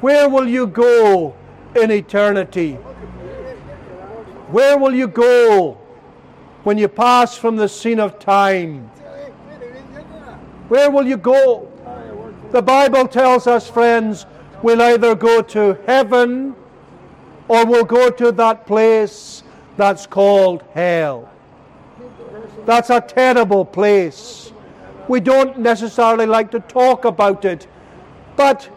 [0.00, 1.34] Where will you go
[1.74, 2.74] in eternity?
[4.52, 5.78] Where will you go
[6.64, 8.88] when you pass from the scene of time?
[10.68, 11.68] Where will you go?
[12.50, 14.26] The Bible tells us, friends,
[14.62, 16.54] we'll either go to heaven
[17.48, 19.42] or we'll go to that place
[19.76, 21.30] that's called hell.
[22.66, 24.41] That's a terrible place.
[25.12, 27.66] We don't necessarily like to talk about it,
[28.34, 28.70] but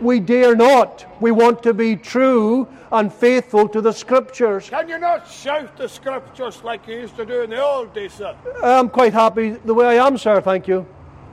[0.00, 1.04] we dare not.
[1.20, 4.70] We want to be true and faithful to the Scriptures.
[4.70, 8.14] Can you not shout the Scriptures like you used to do in the old days,
[8.14, 8.34] sir?
[8.62, 10.40] I'm quite happy the way I am, sir.
[10.40, 10.86] Thank you.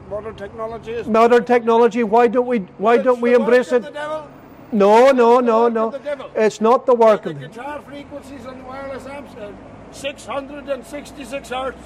[0.10, 1.08] Modern technology is.
[1.08, 2.04] Modern technology.
[2.04, 2.60] Why don't we?
[2.80, 3.84] Why It's don't we embrace it?
[3.94, 5.88] No, no, no, no.
[5.88, 6.30] of the devil.
[6.36, 7.40] It's not the work The of.
[7.40, 9.54] The guitar frequencies on the wireless amps are
[9.94, 11.78] 666 hertz.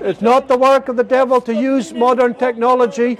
[0.00, 3.18] It's not the work of the devil to use modern technology.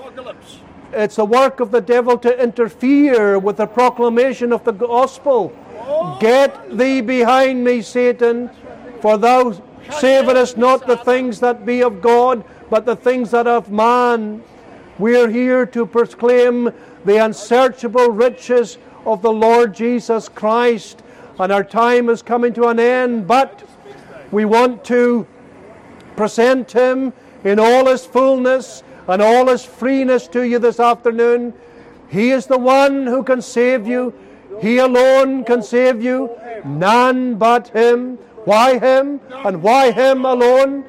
[0.93, 5.53] It's the work of the devil to interfere with the proclamation of the gospel.
[6.21, 8.51] Get thee behind me, Satan,
[9.01, 9.61] for thou
[9.91, 14.43] savourest not the things that be of God, but the things that of man.
[14.99, 16.73] We're here to proclaim
[17.05, 21.03] the unsearchable riches of the Lord Jesus Christ,
[21.39, 23.69] and our time is coming to an end, but
[24.31, 25.27] we want to
[26.17, 27.13] present him
[27.45, 31.53] in all his fullness and all his freeness to you this afternoon.
[32.09, 34.15] He is the one who can save you.
[34.61, 36.31] He alone can save you.
[36.65, 38.17] None but him.
[38.45, 39.21] Why him?
[39.45, 40.85] And why him alone?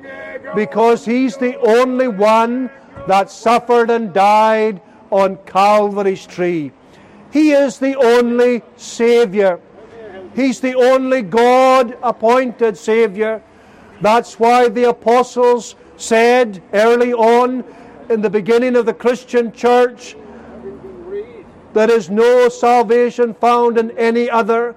[0.55, 2.69] Because he's the only one
[3.07, 6.71] that suffered and died on Calvary's tree.
[7.31, 9.59] He is the only Savior.
[10.35, 13.41] He's the only God appointed Savior.
[14.01, 17.63] That's why the apostles said early on
[18.09, 20.15] in the beginning of the Christian church
[21.75, 24.75] there is no salvation found in any other,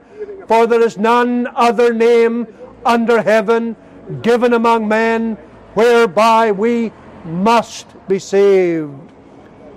[0.49, 2.49] for there is none other name
[2.85, 3.77] under heaven
[4.21, 5.35] given among men
[5.75, 6.93] whereby we
[7.25, 9.12] must be saved.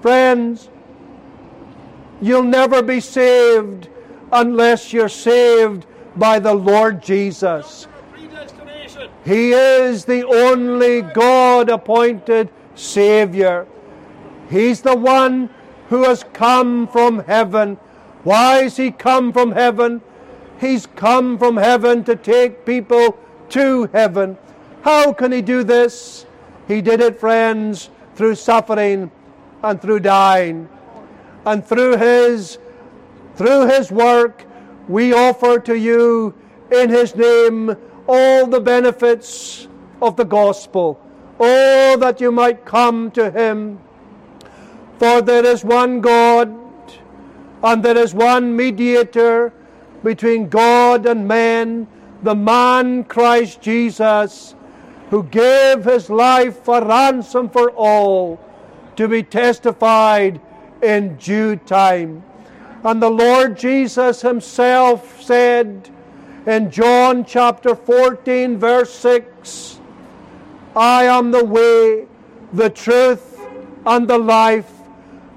[0.01, 0.71] Friends,
[2.23, 3.87] you'll never be saved
[4.31, 5.85] unless you're saved
[6.15, 7.87] by the Lord Jesus.
[9.23, 13.67] He is the only God appointed Savior.
[14.49, 15.49] He's the one
[15.89, 17.77] who has come from heaven.
[18.23, 20.01] Why has He come from heaven?
[20.59, 23.17] He's come from heaven to take people
[23.49, 24.37] to heaven.
[24.81, 26.25] How can He do this?
[26.67, 29.11] He did it, friends, through suffering
[29.63, 30.67] and through dying.
[31.45, 32.57] And through His
[33.35, 34.45] through His work,
[34.87, 36.33] we offer to you
[36.71, 37.75] in His name
[38.11, 39.67] all the benefits
[40.01, 40.99] of the gospel.
[41.39, 43.79] Oh, that you might come to him.
[44.99, 46.49] For there is one God,
[47.63, 49.53] and there is one mediator
[50.03, 51.87] between God and man,
[52.21, 54.55] the man Christ Jesus,
[55.09, 58.39] who gave his life a ransom for all,
[58.97, 60.41] to be testified
[60.83, 62.23] in due time.
[62.83, 65.89] And the Lord Jesus himself said
[66.45, 69.79] in John chapter 14, verse 6,
[70.75, 72.07] I am the way,
[72.53, 73.39] the truth,
[73.85, 74.71] and the life.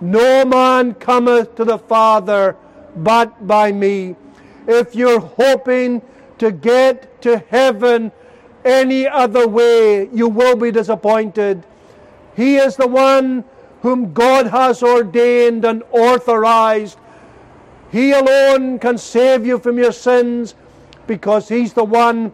[0.00, 2.56] No man cometh to the Father
[2.96, 4.16] but by me.
[4.66, 6.00] If you're hoping
[6.38, 8.10] to get to heaven
[8.64, 11.64] any other way, you will be disappointed.
[12.34, 13.44] He is the one
[13.82, 16.98] whom God has ordained and authorized.
[17.92, 20.54] He alone can save you from your sins
[21.06, 22.32] because He's the one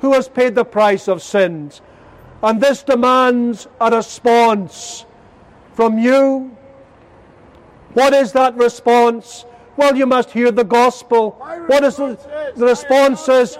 [0.00, 1.80] who has paid the price of sins.
[2.42, 5.04] And this demands a response
[5.74, 6.56] from you.
[7.94, 9.44] What is that response?
[9.76, 11.32] Well, you must hear the gospel.
[11.66, 12.18] What is the,
[12.56, 13.28] the response?
[13.28, 13.58] Is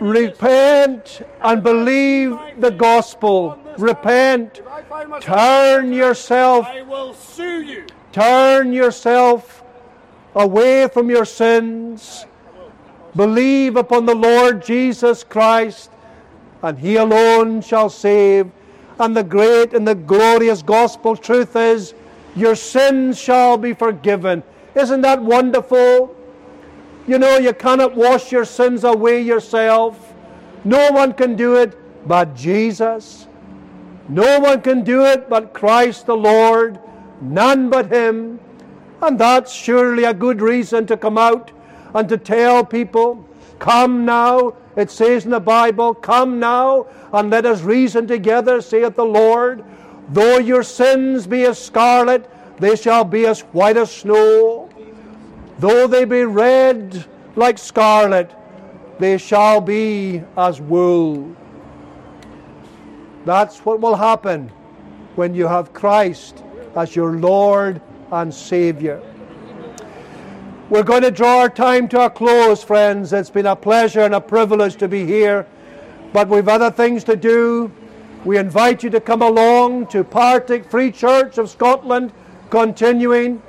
[0.00, 3.58] repent and believe the gospel.
[3.78, 4.60] Repent.
[5.20, 6.66] Turn yourself.
[6.66, 7.86] I will sue you.
[8.12, 9.62] Turn yourself
[10.34, 12.26] away from your sins.
[13.16, 15.90] Believe upon the Lord Jesus Christ,
[16.62, 18.50] and He alone shall save.
[19.00, 21.94] And the great and the glorious gospel truth is
[22.34, 24.42] your sins shall be forgiven.
[24.74, 26.14] Isn't that wonderful?
[27.06, 30.12] You know, you cannot wash your sins away yourself.
[30.64, 33.26] No one can do it but Jesus.
[34.08, 36.78] No one can do it but Christ the Lord.
[37.20, 38.40] None but Him.
[39.00, 41.52] And that's surely a good reason to come out
[41.94, 43.24] and to tell people,
[43.58, 44.54] Come now.
[44.76, 49.64] It says in the Bible, Come now and let us reason together, saith the Lord.
[50.10, 54.70] Though your sins be as scarlet, they shall be as white as snow.
[55.58, 58.34] Though they be red like scarlet,
[58.98, 61.34] they shall be as wool.
[63.24, 64.50] That's what will happen
[65.16, 66.42] when you have Christ
[66.76, 67.80] as your Lord
[68.10, 69.02] and Savior.
[70.70, 73.14] We're going to draw our time to a close, friends.
[73.14, 75.46] It's been a pleasure and a privilege to be here,
[76.12, 77.72] but we've other things to do.
[78.26, 82.12] We invite you to come along to Partick Free Church of Scotland,
[82.50, 83.42] continuing.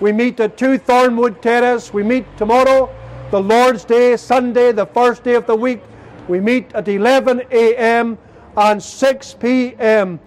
[0.00, 1.94] We meet at 2 Thornwood Terrace.
[1.94, 2.94] We meet tomorrow,
[3.30, 5.80] the Lord's Day, Sunday, the first day of the week.
[6.28, 8.18] We meet at 11 a.m.
[8.58, 10.20] and 6 p.m.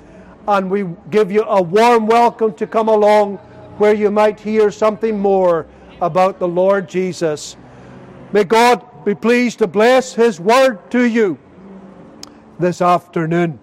[0.47, 3.37] And we give you a warm welcome to come along
[3.77, 5.67] where you might hear something more
[6.01, 7.55] about the Lord Jesus.
[8.31, 11.37] May God be pleased to bless His word to you
[12.59, 13.59] this afternoon.